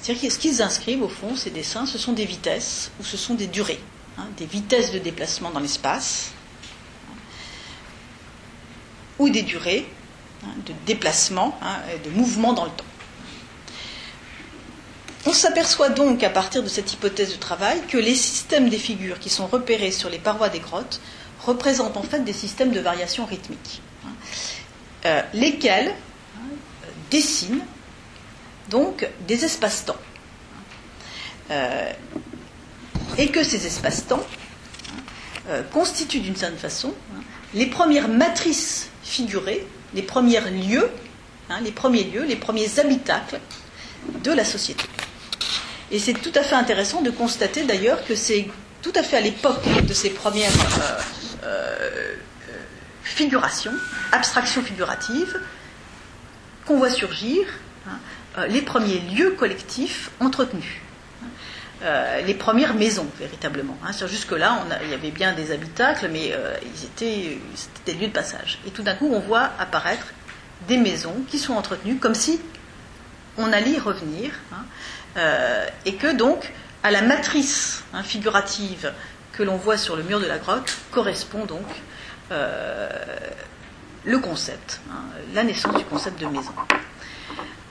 [0.02, 3.36] C'est-à-dire ce qu'ils inscrivent au fond, ces dessins, ce sont des vitesses ou ce sont
[3.36, 3.80] des durées,
[4.18, 6.32] hein, des vitesses de déplacement dans l'espace,
[9.20, 9.88] ou des durées
[10.46, 12.84] Hein, de déplacement, hein, de mouvement dans le temps.
[15.26, 19.20] On s'aperçoit donc à partir de cette hypothèse de travail que les systèmes des figures
[19.20, 21.00] qui sont repérés sur les parois des grottes
[21.46, 24.10] représentent en fait des systèmes de variation rythmique, hein,
[25.06, 25.94] euh, lesquels
[27.12, 27.64] dessinent
[28.70, 29.98] donc des espaces-temps.
[31.52, 31.92] Euh,
[33.18, 34.24] et que ces espaces-temps
[35.50, 36.94] euh, constituent d'une certaine façon
[37.54, 40.90] les premières matrices figurées les premiers lieux,
[41.50, 43.40] hein, les premiers lieux, les premiers habitacles
[44.24, 44.86] de la société.
[45.92, 48.48] Et c'est tout à fait intéressant de constater d'ailleurs que c'est
[48.82, 50.52] tout à fait à l'époque de ces premières
[51.44, 52.16] euh,
[53.04, 53.74] figurations,
[54.12, 55.40] abstractions figuratives,
[56.66, 57.46] qu'on voit surgir
[57.88, 57.98] hein,
[58.38, 60.80] euh, les premiers lieux collectifs entretenus.
[62.26, 63.78] les premières maisons, véritablement.
[63.84, 63.92] Hein.
[64.08, 66.32] Jusque-là, il y avait bien des habitacles, mais
[66.64, 68.60] ils étaient, c'était des lieux de passage.
[68.66, 70.14] Et tout d'un coup, on voit apparaître
[70.70, 72.40] des maisons qui sont entretenues comme si
[73.38, 74.64] on allait y revenir, hein,
[75.18, 76.52] euh, et que donc
[76.84, 78.92] à la matrice hein, figurative
[79.34, 81.66] que l'on voit sur le mur de la grotte correspond donc
[82.32, 82.90] euh,
[84.06, 86.54] le concept, hein, la naissance du concept de maison.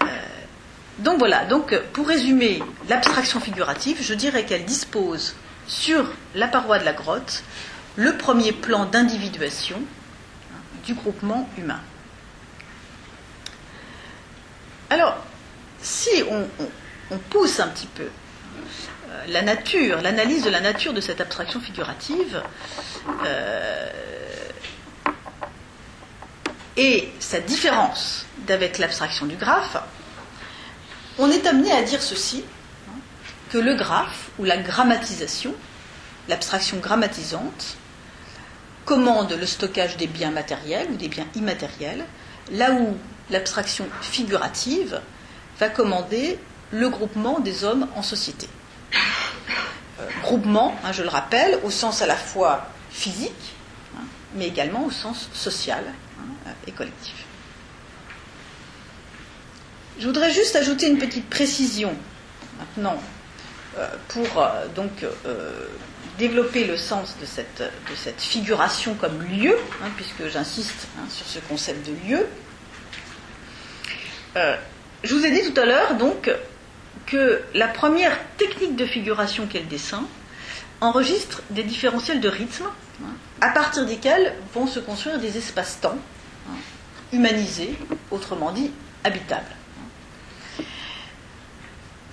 [0.03, 0.07] Euh,
[0.99, 5.35] donc voilà, donc pour résumer l'abstraction figurative, je dirais qu'elle dispose
[5.67, 7.45] sur la paroi de la grotte
[7.97, 9.81] le premier plan d'individuation
[10.85, 11.81] du groupement humain.
[14.91, 15.17] Alors,
[15.81, 16.47] si on,
[17.31, 18.09] pousse un petit peu
[19.29, 22.43] la nature, l'analyse de la nature de cette abstraction figurative,
[23.25, 23.91] euh,
[26.77, 29.77] et sa différence d'avec l'abstraction du graphe,
[31.19, 32.45] on est amené à dire ceci,
[32.89, 32.93] hein,
[33.51, 35.55] que le graphe ou la grammatisation,
[36.29, 37.77] l'abstraction grammatisante,
[38.85, 42.05] commande le stockage des biens matériels ou des biens immatériels,
[42.51, 42.97] là où
[43.31, 45.01] l'abstraction figurative
[45.59, 46.39] va commander
[46.73, 48.49] le groupement des hommes en société.
[48.95, 53.55] Euh, groupement, hein, je le rappelle, au sens à la fois physique,
[53.97, 54.03] hein,
[54.35, 55.85] mais également au sens social
[56.19, 57.25] hein, et collectif.
[59.99, 61.95] Je voudrais juste ajouter une petite précision
[62.59, 63.01] maintenant
[63.79, 64.91] euh, pour euh, donc
[66.19, 69.57] développer le sens de cette, de cette figuration comme lieu,
[69.97, 72.27] puisque j'insiste sur ce concept de lieu.
[75.05, 76.31] je vous ai dit tout à l'heure donc
[77.07, 80.05] que la première technique de figuration qu'est le dessin
[80.81, 82.67] enregistre des différentiels de rythme
[83.41, 85.99] à partir desquels vont se construire des espaces-temps
[87.13, 87.77] humanisés,
[88.11, 88.71] autrement dit
[89.05, 89.55] habitables.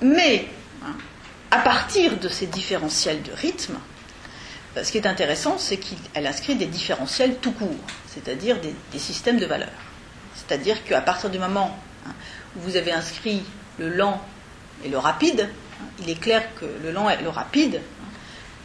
[0.02, 0.47] Mais
[1.52, 3.78] à partir de ces différentiels de rythme,
[4.82, 7.75] ce qui est intéressant, c'est qu'elle inscrit des différentiels tout court,
[8.08, 9.69] c'est-à-dire des, systèmes de valeurs.
[10.36, 11.78] C'est-à-dire qu'à partir du moment
[12.56, 13.43] où vous avez inscrit
[13.78, 14.21] le lent
[14.83, 15.49] et le rapide,
[15.99, 17.81] il est clair que le lent et le rapide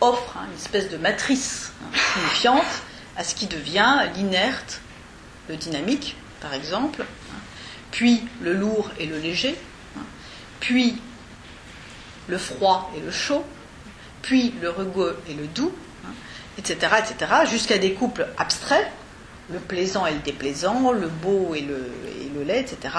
[0.00, 1.72] offrent une espèce de matrice
[2.14, 2.82] signifiante
[3.16, 4.80] à ce qui devient l'inerte,
[5.48, 7.04] le dynamique, par exemple,
[7.90, 9.56] puis le lourd et le léger,
[10.60, 11.00] puis
[12.26, 13.44] le froid et le chaud,
[14.22, 15.72] puis le rugueux et le doux,
[16.58, 18.90] etc., etc., jusqu'à des couples abstraits,
[19.50, 22.94] le plaisant et le déplaisant, le beau et le, et le laid, etc.,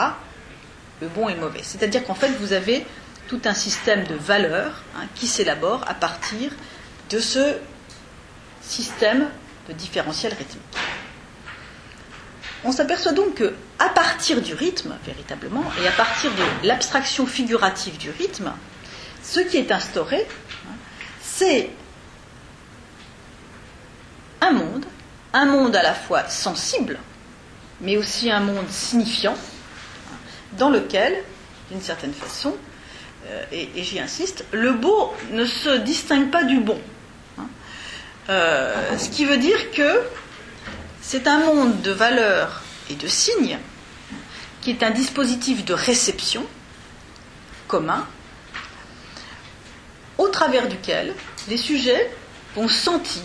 [1.02, 1.62] le bon et le mauvais.
[1.64, 2.86] C'est-à-dire qu'en fait, vous avez
[3.28, 6.52] tout un système de valeurs hein, qui s'élabore à partir
[7.10, 7.56] de ce
[8.62, 9.30] système
[9.68, 10.62] de différentiel rythmique.
[12.64, 17.98] On s'aperçoit donc que, à partir du rythme, véritablement, et à partir de l'abstraction figurative
[17.98, 18.52] du rythme,
[19.24, 20.28] ce qui est instauré,
[20.68, 20.76] hein,
[21.22, 21.70] c'est
[24.42, 24.86] un monde,
[25.34, 26.98] un monde à la fois sensible,
[27.82, 30.18] mais aussi un monde signifiant, hein,
[30.58, 31.24] dans lequel,
[31.70, 32.56] d'une certaine façon,
[33.28, 36.80] euh, et, j'y insiste, le beau ne se distingue pas du bon.
[37.38, 37.48] Hein.
[38.30, 40.02] Euh, ce qui veut dire que
[41.02, 43.58] c'est un monde de valeurs et de signes
[44.62, 46.46] qui est un dispositif de réception
[47.68, 48.08] commun
[50.18, 51.14] au travers duquel
[51.48, 52.10] les sujets
[52.56, 53.22] vont sentir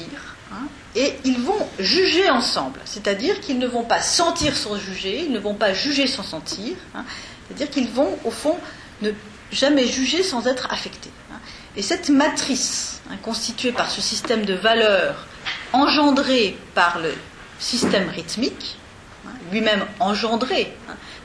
[0.53, 2.81] hein, et ils vont juger ensemble.
[2.85, 6.77] C'est-à-dire qu'ils ne vont pas sentir sans juger, ils ne vont pas juger sans sentir.
[6.95, 7.05] Hein.
[7.47, 8.59] C'est-à-dire qu'ils vont, au fond,
[9.03, 9.13] ne
[9.51, 11.11] jamais jugé sans être affecté.
[11.33, 11.39] Hein.
[11.77, 15.27] Et cette matrice, hein, constituée par ce système de valeurs
[15.73, 17.15] engendré par le
[17.59, 18.79] système rythmique,
[19.27, 20.73] hein, lui-même engendré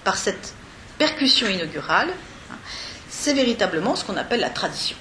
[0.04, 0.54] par cette
[0.98, 2.10] percussion inaugurale,
[3.10, 4.96] c'est véritablement ce qu'on appelle la tradition.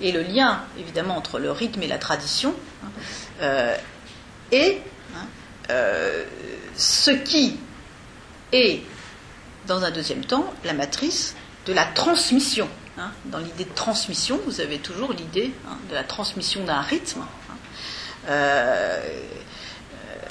[0.00, 2.54] Et le lien, évidemment, entre le rythme et la tradition
[3.40, 3.74] euh,
[4.50, 4.80] est
[5.70, 6.24] euh,
[6.76, 7.58] ce qui
[8.52, 8.82] est,
[9.66, 11.34] dans un deuxième temps, la matrice
[11.66, 12.68] de la transmission.
[12.98, 13.10] Hein.
[13.26, 17.20] Dans l'idée de transmission, vous avez toujours l'idée hein, de la transmission d'un rythme.
[17.20, 17.56] Hein.
[18.28, 19.00] Euh,
[19.94, 20.26] euh,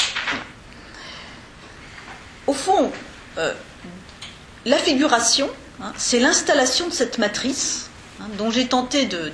[2.48, 2.92] au fond,
[3.38, 3.54] euh,
[4.66, 5.50] la figuration,
[5.98, 7.90] c'est l'installation de cette matrice
[8.38, 9.32] dont j'ai tenté de,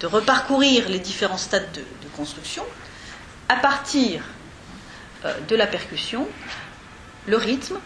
[0.00, 1.82] de, reparcourir les différents stades de,
[2.16, 2.64] construction
[3.48, 4.22] à partir
[5.48, 6.26] de la percussion,
[7.26, 7.78] le rythme,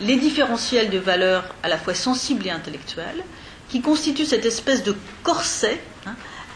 [0.00, 3.24] les différentiels de valeurs à la fois sensibles et intellectuelles,
[3.68, 6.14] qui constituent cette espèce de corset hein,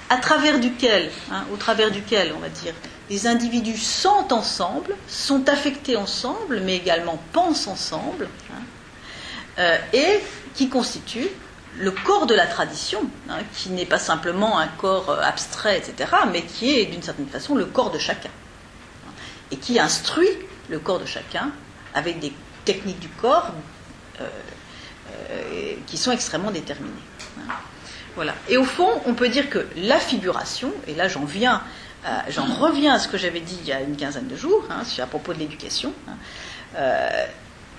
[0.09, 2.75] à travers duquel, hein, au travers duquel, on va dire,
[3.11, 8.63] les individus sentent ensemble, sont affectés ensemble, mais également pensent ensemble, hein,
[9.59, 10.21] euh, et
[10.55, 11.29] qui constitue
[11.79, 13.01] le corps de la tradition,
[13.57, 17.55] qui n'est pas simplement un corps euh, abstrait, etc., mais qui est d'une certaine façon
[17.55, 18.31] le corps de chacun,
[19.51, 20.29] et qui instruit
[20.69, 21.51] le corps de chacun
[21.95, 22.33] avec des
[22.65, 23.53] techniques du corps
[24.21, 24.25] euh,
[25.11, 26.93] euh, qui sont extrêmement déterminées.
[27.39, 27.53] Hein.
[28.15, 28.35] Voilà.
[28.49, 31.63] Et au fond, on peut dire que la figuration, et là j'en viens,
[32.29, 34.83] j'en reviens à ce que j'avais dit il y a une quinzaine de jours, hein,
[34.99, 36.17] à propos de l'éducation, hein,
[36.77, 37.09] euh,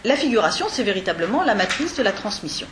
[0.04, 2.68] la figuration, c'est véritablement la matrice de la transmission.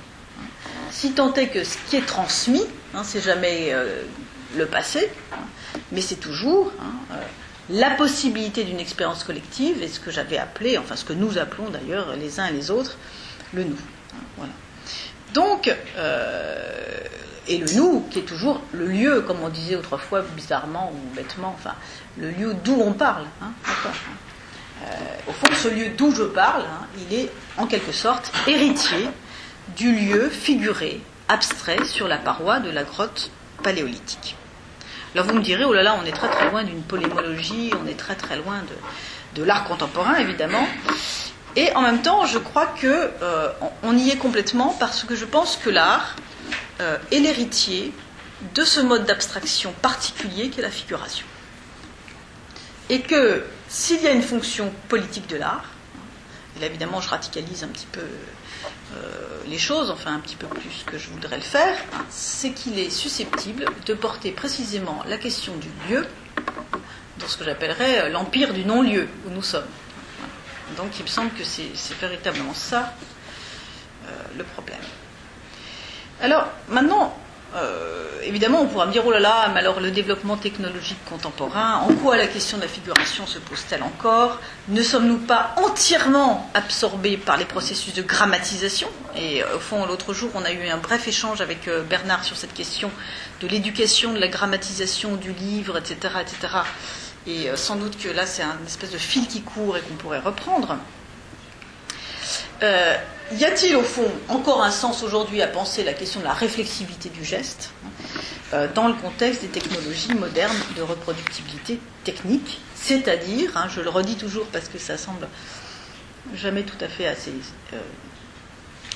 [0.89, 2.65] Si tant est que ce qui est transmis,
[3.03, 3.73] c'est jamais
[4.57, 5.09] le passé,
[5.91, 6.73] mais c'est toujours
[7.71, 11.69] la possibilité d'une expérience collective et ce que j'avais appelé, enfin ce que nous appelons
[11.69, 12.97] d'ailleurs les uns et les autres,
[13.53, 13.77] le nous.
[15.33, 16.99] Donc, euh,
[17.47, 21.55] et le nous, qui est toujours le lieu, comme on disait autrefois bizarrement ou bêtement,
[21.57, 21.75] enfin,
[22.17, 23.25] le lieu d'où on parle.
[23.41, 23.51] Hein,
[25.27, 29.07] au fond, ce lieu d'où je parle, hein, il est en quelque sorte héritier
[29.77, 33.31] du lieu figuré, abstrait, sur la paroi de la grotte
[33.63, 34.35] paléolithique.
[35.13, 37.87] Alors vous me direz, oh là là, on est très très loin d'une polémologie, on
[37.87, 38.63] est très très loin
[39.35, 40.65] de, l'art contemporain, évidemment.
[41.57, 43.49] Et en même temps, je crois que euh,
[43.93, 46.15] y est complètement parce que je pense que l'art
[46.79, 47.93] euh, est l'héritier
[48.55, 51.25] de ce mode d'abstraction particulier qu'est la figuration.
[52.89, 55.65] Et que s'il y a une fonction politique de l'art,
[56.55, 58.01] et là évidemment je radicalise un petit peu
[59.47, 61.77] les choses, enfin un petit peu plus que je voudrais le faire,
[62.09, 66.05] c'est qu'il est susceptible de porter précisément la question du lieu
[67.19, 69.67] dans ce que j'appellerais euh, l'empire du non-lieu où nous sommes.
[70.77, 72.93] Donc il me semble que c'est véritablement ça
[74.07, 74.79] euh, le problème.
[76.21, 77.17] Alors maintenant,
[77.53, 81.81] euh, évidemment, on pourra me dire, oh là là, mais alors le développement technologique contemporain,
[81.87, 84.39] en quoi la question de la figuration se pose-t-elle encore?
[84.69, 88.87] Ne sommes-nous pas entièrement absorbés par les processus de grammatisation?
[89.17, 92.23] Et euh, au fond, l'autre jour, on a eu un bref échange avec euh, Bernard
[92.23, 92.89] sur cette question
[93.41, 96.15] de l'éducation, de la grammatisation du livre, etc.
[96.21, 96.53] etc.
[97.27, 100.19] Et sans doute que là, c'est un espèce de fil qui court et qu'on pourrait
[100.19, 100.77] reprendre.
[103.37, 107.09] Y a-t-il au fond encore un sens aujourd'hui à penser la question de la réflexivité
[107.09, 107.71] du geste
[108.53, 114.15] euh, dans le contexte des technologies modernes de reproductibilité technique C'est-à-dire, hein, je le redis
[114.15, 115.27] toujours parce que ça semble
[116.35, 117.31] jamais tout à fait assez
[117.73, 117.77] euh,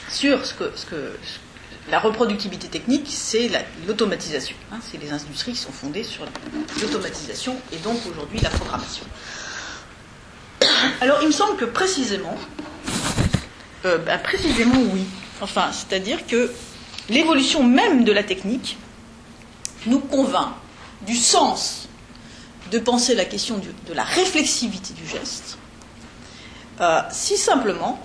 [0.10, 1.18] sûr, ce que,
[1.90, 3.50] la reproductibilité technique, c'est
[3.88, 4.56] l'automatisation.
[4.72, 6.26] Hein, c'est les industries qui sont fondées sur
[6.82, 9.06] l'automatisation et donc aujourd'hui la programmation.
[11.02, 12.38] Alors il me semble que précisément,
[13.86, 15.06] euh, bah, précisément oui.
[15.42, 16.52] Enfin, c'est-à-dire que
[17.10, 18.78] l'évolution même de la technique
[19.86, 20.50] nous convainc
[21.06, 21.88] du sens
[22.72, 25.60] de penser la question de la réflexivité du geste,
[26.82, 28.00] euh, si simplement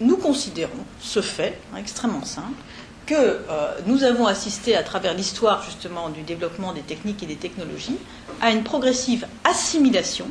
[0.00, 2.60] nous considérons ce fait hein, extrêmement simple
[3.06, 3.40] que euh,
[3.86, 7.96] nous avons assisté à travers l'histoire justement du développement des techniques et des technologies
[8.40, 10.26] à une progressive assimilation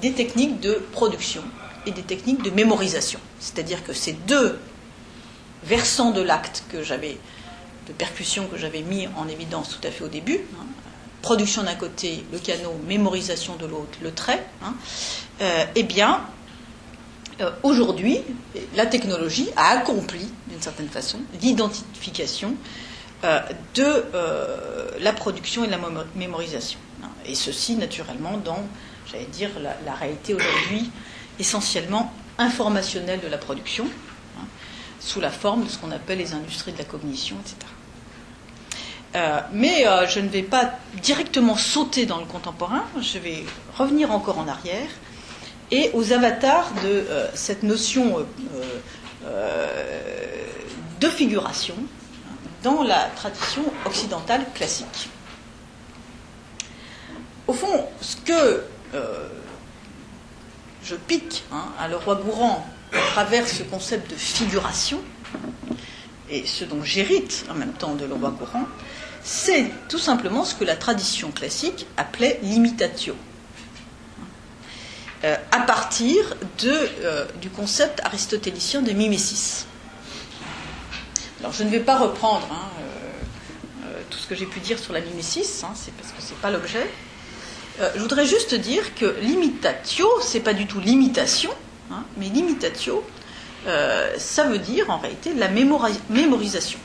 [0.00, 1.42] des techniques de production
[1.86, 3.20] et des techniques de mémorisation.
[3.40, 4.58] C'est-à-dire que ces deux
[5.64, 7.18] versants de l'acte que j'avais,
[7.86, 10.66] de percussion que j'avais mis en évidence tout à fait au début, hein,
[11.22, 14.74] production d'un côté, le canot, mémorisation de l'autre, le trait, hein,
[15.40, 16.22] euh, eh bien,
[17.40, 18.20] euh, aujourd'hui,
[18.74, 22.54] la technologie a accompli, d'une certaine façon, l'identification
[23.24, 23.40] euh,
[23.74, 24.04] de
[25.00, 25.80] la production et de la
[26.14, 26.78] mémorisation.
[27.02, 27.08] Hein.
[27.26, 28.64] et ceci, naturellement, dans,
[29.10, 30.90] j'allais dire, la réalité aujourd'hui
[31.38, 33.86] essentiellement informationnel de la production,
[34.38, 34.44] hein,
[35.00, 37.56] sous la forme de ce qu'on appelle les industries de la cognition, etc.
[39.16, 40.72] Euh, mais euh, je ne vais pas
[41.02, 43.44] directement sauter dans le contemporain, je vais
[43.76, 44.88] revenir encore en arrière
[45.70, 48.26] et aux avatars de euh, cette notion
[51.00, 51.74] de figuration
[52.62, 55.08] dans la tradition occidentale classique.
[57.46, 58.62] Au fond, ce que
[60.84, 65.00] je pique hein, à le roi Gourand à travers ce concept de figuration,
[66.30, 68.66] et ce dont j'hérite en même temps de le roi Gourand,
[69.22, 73.14] c'est tout simplement ce que la tradition classique appelait l'imitatio.
[75.24, 79.66] Euh, à partir euh, du concept aristotélicien de mimesis.
[81.40, 82.68] Alors je ne vais pas reprendre hein,
[83.84, 86.30] euh, tout ce que j'ai pu dire sur la mimesis, hein, c'est parce que ce
[86.30, 86.88] n'est pas l'objet.
[87.80, 91.50] Euh, je voudrais juste dire que l'imitatio, c'est pas du tout l'imitation,
[91.92, 93.04] hein, mais l'imitatio,
[93.66, 96.80] euh, ça veut dire en réalité la mémorisation.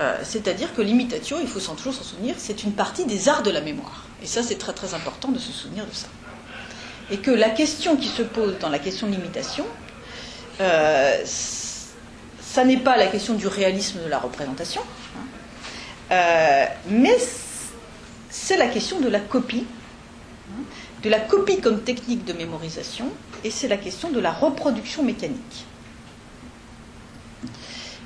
[0.00, 3.50] Euh, c'est-à-dire que l'imitatio, il faut toujours s'en souvenir, c'est une partie des arts de
[3.50, 4.06] la mémoire.
[4.22, 6.06] Et ça, c'est très très important de se souvenir de ça.
[7.10, 9.66] Et que la question qui se pose dans la question de l'imitation,
[11.24, 14.80] ça n'est pas la question du réalisme de la représentation,
[16.10, 17.18] hein, mais
[18.30, 19.66] c'est la question de la copie
[21.02, 23.06] de la copie comme technique de mémorisation,
[23.44, 25.66] et c'est la question de la reproduction mécanique.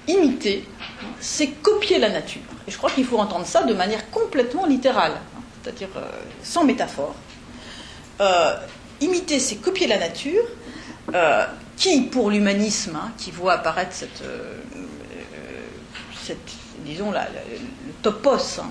[0.09, 0.65] Imiter,
[1.21, 2.43] c'est copier la nature.
[2.67, 5.21] Et je crois qu'il faut entendre ça de manière complètement littérale,
[5.63, 6.09] c'est-à-dire euh,
[6.43, 7.15] sans métaphore.
[8.21, 8.57] Euh,
[9.01, 10.45] imiter, c'est copier la nature,
[11.15, 11.45] euh,
[11.77, 14.23] qui, pour l'humanisme, hein, qui voit apparaître cette,
[16.85, 17.19] disons, le
[18.03, 18.71] topos hein,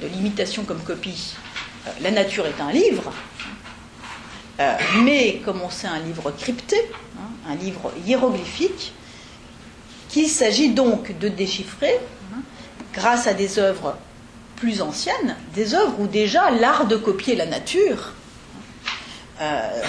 [0.00, 1.36] de l'imitation comme copie,
[2.00, 3.12] la nature est un livre,
[4.60, 6.76] euh, mais comme on sait, un livre crypté,
[7.16, 8.92] hein, un livre hiéroglyphique,
[10.08, 11.98] qu'il s'agit donc de déchiffrer
[12.34, 12.40] hein,
[12.92, 13.96] grâce à des œuvres
[14.56, 18.12] plus anciennes, des œuvres où déjà l'art de copier la nature
[19.40, 19.82] euh,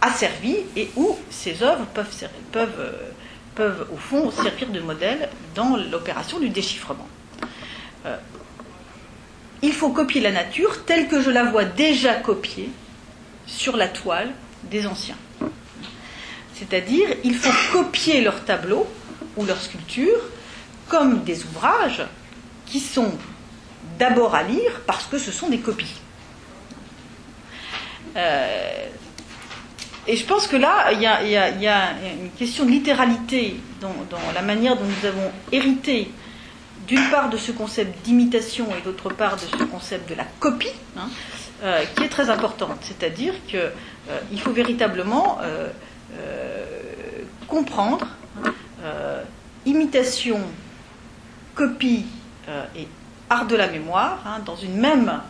[0.00, 7.06] asservis et où ces œuvres peuvent au fond servir de modèle dans l'opération du déchiffrement.
[9.66, 12.70] Il faut copier la nature telle que je la vois déjà copiée
[13.46, 14.30] sur la toile
[14.70, 15.16] des anciens.
[16.54, 18.86] C'est-à-dire, il faut copier leurs tableaux
[19.36, 20.22] ou leurs sculptures
[20.88, 22.04] comme des ouvrages
[22.64, 23.12] qui sont
[23.98, 26.00] d'abord à lire parce que ce sont des copies.
[28.16, 28.86] Euh,
[30.06, 31.90] et je pense que là, il y, a,
[32.22, 33.92] une question de littéralité dans,
[34.32, 36.12] la manière dont nous avons hérité
[36.86, 40.72] d'une part de ce concept d'imitation et d'autre part de ce concept de la copie,
[40.96, 41.08] hein,
[41.62, 42.78] euh, qui est très importante.
[42.82, 45.38] C'est-à-dire qu'il euh, faut véritablement
[47.48, 48.06] comprendre
[49.64, 50.40] imitation,
[51.54, 52.06] copie
[52.76, 52.88] et
[53.28, 55.22] art de la mémoire hein, dans une même hein,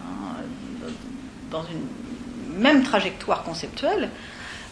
[1.51, 4.11] dans une même trajectoire conceptuelle,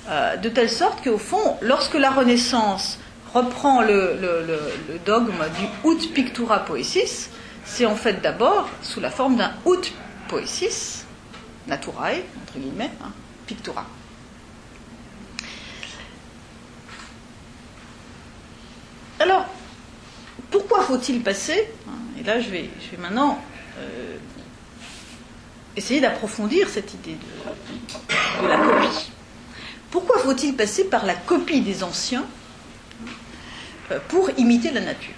[0.08, 2.98] euh, de telle sorte qu'au fond, lorsque la Renaissance
[3.34, 7.30] reprend le, dogme du ut pictura poesis,
[7.64, 9.92] c'est en fait d'abord sous la forme d'un ut
[10.28, 11.04] poesis,
[11.66, 13.10] naturae, entre guillemets, hein,
[13.46, 13.84] pictura.
[19.18, 19.46] Alors,
[20.50, 21.68] pourquoi faut-il passer
[22.18, 23.40] Et là, je vais, maintenant
[23.78, 24.16] euh,
[25.76, 27.16] essayer d'approfondir cette idée
[28.42, 29.10] de, la copie.
[29.90, 32.24] Pourquoi faut-il passer par la copie des anciens
[34.08, 35.14] pour imiter la nature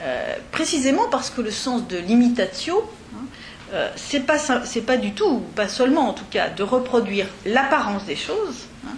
[0.00, 6.08] euh, Précisément parce que le sens de l'imitatio, hein, c'est pas, du tout, pas seulement
[6.08, 8.96] en tout cas, de reproduire l'apparence des choses, hein,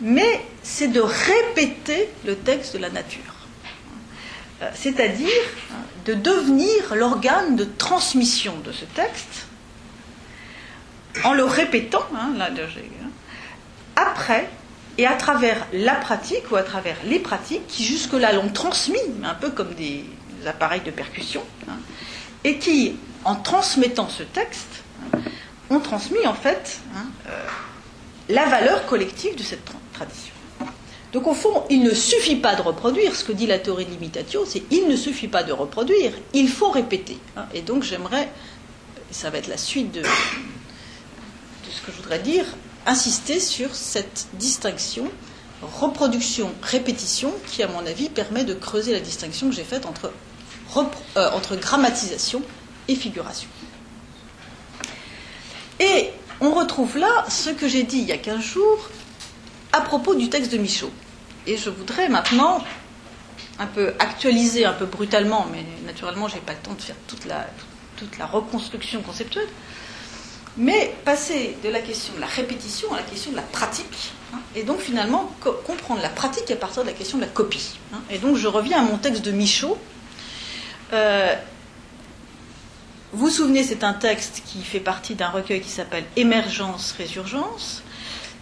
[0.00, 3.22] mais c'est de répéter le texte de la nature.
[4.62, 5.28] Euh, c'est-à-dire
[5.72, 9.46] hein, de devenir l'organe de transmission de ce texte
[11.22, 13.08] en le répétant, hein, hein,
[13.96, 14.48] après
[14.98, 19.34] et à travers la pratique ou à travers les pratiques qui jusque-là l'ont transmis, un
[19.34, 20.04] peu comme des
[20.46, 21.42] appareils de percussion,
[22.44, 24.82] et qui, en transmettant ce texte,
[25.70, 26.80] ont transmis en fait
[27.26, 27.30] euh,
[28.28, 30.34] la valeur collective de cette tradition.
[31.14, 33.14] Donc au fond, il ne suffit pas de reproduire.
[33.14, 36.48] Ce que dit la théorie de l'imitatio, c'est il ne suffit pas de reproduire, il
[36.48, 37.18] faut répéter.
[37.36, 37.46] Hein.
[37.54, 38.28] Et donc j'aimerais,
[39.12, 42.44] ça va être la suite de, ce que je voudrais dire,
[42.86, 45.10] insister sur cette distinction
[45.64, 50.12] reproduction, répétition, qui à mon avis permet de creuser la distinction que j'ai faite entre,
[51.16, 52.42] euh, grammatisation
[52.88, 53.48] et figuration.
[55.80, 56.10] Et
[56.40, 58.90] on retrouve là ce que j'ai dit il y a 15 jours
[59.72, 60.90] à propos du texte de Michaud.
[61.46, 62.62] Et je voudrais maintenant
[63.58, 66.96] un peu actualiser, un peu brutalement, mais naturellement, je n'ai pas le temps de faire
[67.06, 67.26] toute
[68.18, 69.48] la reconstruction conceptuelle,
[70.56, 74.38] mais passer de la question de la répétition à la question de la pratique, hein,
[74.54, 75.30] et donc finalement
[75.66, 77.78] comprendre la pratique à partir de la question de la copie.
[77.92, 77.98] Hein.
[78.10, 79.76] Et donc je reviens à mon texte de Michaud.
[80.92, 81.34] Euh,
[83.12, 87.82] vous vous souvenez, c'est un texte qui fait partie d'un recueil qui s'appelle Émergence, Résurgence,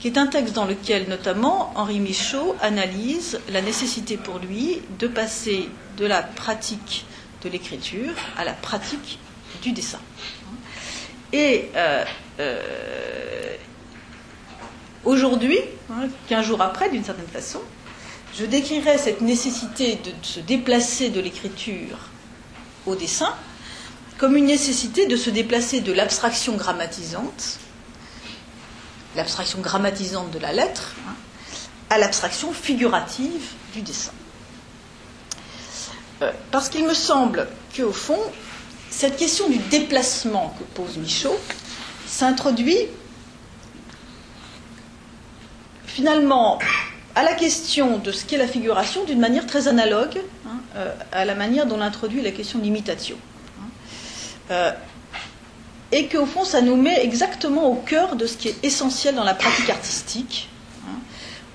[0.01, 5.07] qui est un texte dans lequel notamment Henri Michaud analyse la nécessité pour lui de
[5.07, 7.05] passer de la pratique
[7.45, 9.19] de l'écriture à la pratique
[9.63, 10.01] du dessin.
[11.33, 12.05] Et euh,
[12.41, 13.57] euh,
[15.05, 15.59] aujourd'hui,
[15.91, 17.61] hein, quinze jours après, d'une certaine façon,
[18.35, 21.99] je décrirais cette nécessité de se déplacer de l'écriture
[22.87, 23.35] au dessin
[24.19, 27.59] comme une nécessité de se déplacer de l'abstraction grammatisante
[29.17, 31.15] l'abstraction grammatisante de la lettre, hein,
[31.91, 33.43] à l'abstraction figurative
[33.75, 34.13] du dessin.
[36.23, 38.21] Euh, parce qu'il me semble qu'au fond,
[38.93, 41.37] cette question du déplacement que pose Michaud
[42.07, 42.79] s'introduit
[45.87, 46.59] finalement
[47.15, 51.25] à la question de ce qu'est la figuration d'une manière très analogue hein, euh, à
[51.25, 53.17] la manière dont l'introduit la question de l'imitation.
[53.59, 53.65] Hein.
[54.51, 54.73] Euh,
[55.91, 59.25] et qu'au fond, ça nous met exactement au cœur de ce qui est essentiel dans
[59.25, 60.49] la pratique artistique.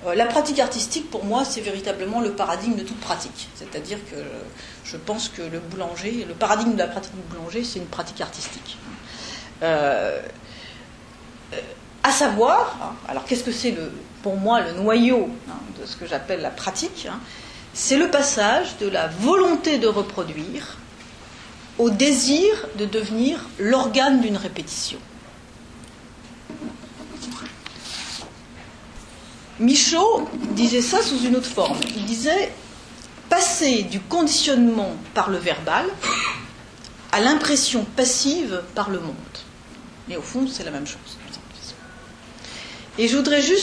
[0.04, 0.08] Hein.
[0.08, 3.48] Euh, la pratique artistique, pour moi, c'est véritablement le paradigme de toute pratique.
[3.54, 4.16] C'est-à-dire que
[4.84, 8.20] je pense que le boulanger, le paradigme de la pratique du boulanger, c'est une pratique
[8.20, 8.78] artistique.
[9.62, 10.20] Euh,
[11.52, 11.56] euh,
[12.02, 13.74] à savoir, hein, alors qu'est-ce que c'est
[14.22, 17.08] pour moi le noyau hein, de ce que j'appelle la pratique
[17.74, 20.78] C'est le passage de la volonté de reproduire
[21.78, 24.98] au désir de devenir l'organe d'une répétition.
[29.60, 31.78] Michaud disait ça sous une autre forme.
[31.96, 32.52] Il disait
[33.28, 35.84] passer du conditionnement par le verbal
[37.12, 39.14] à l'impression passive par le monde.
[40.10, 41.18] Et au fond, c'est la même chose.
[42.98, 43.56] Et je voudrais juste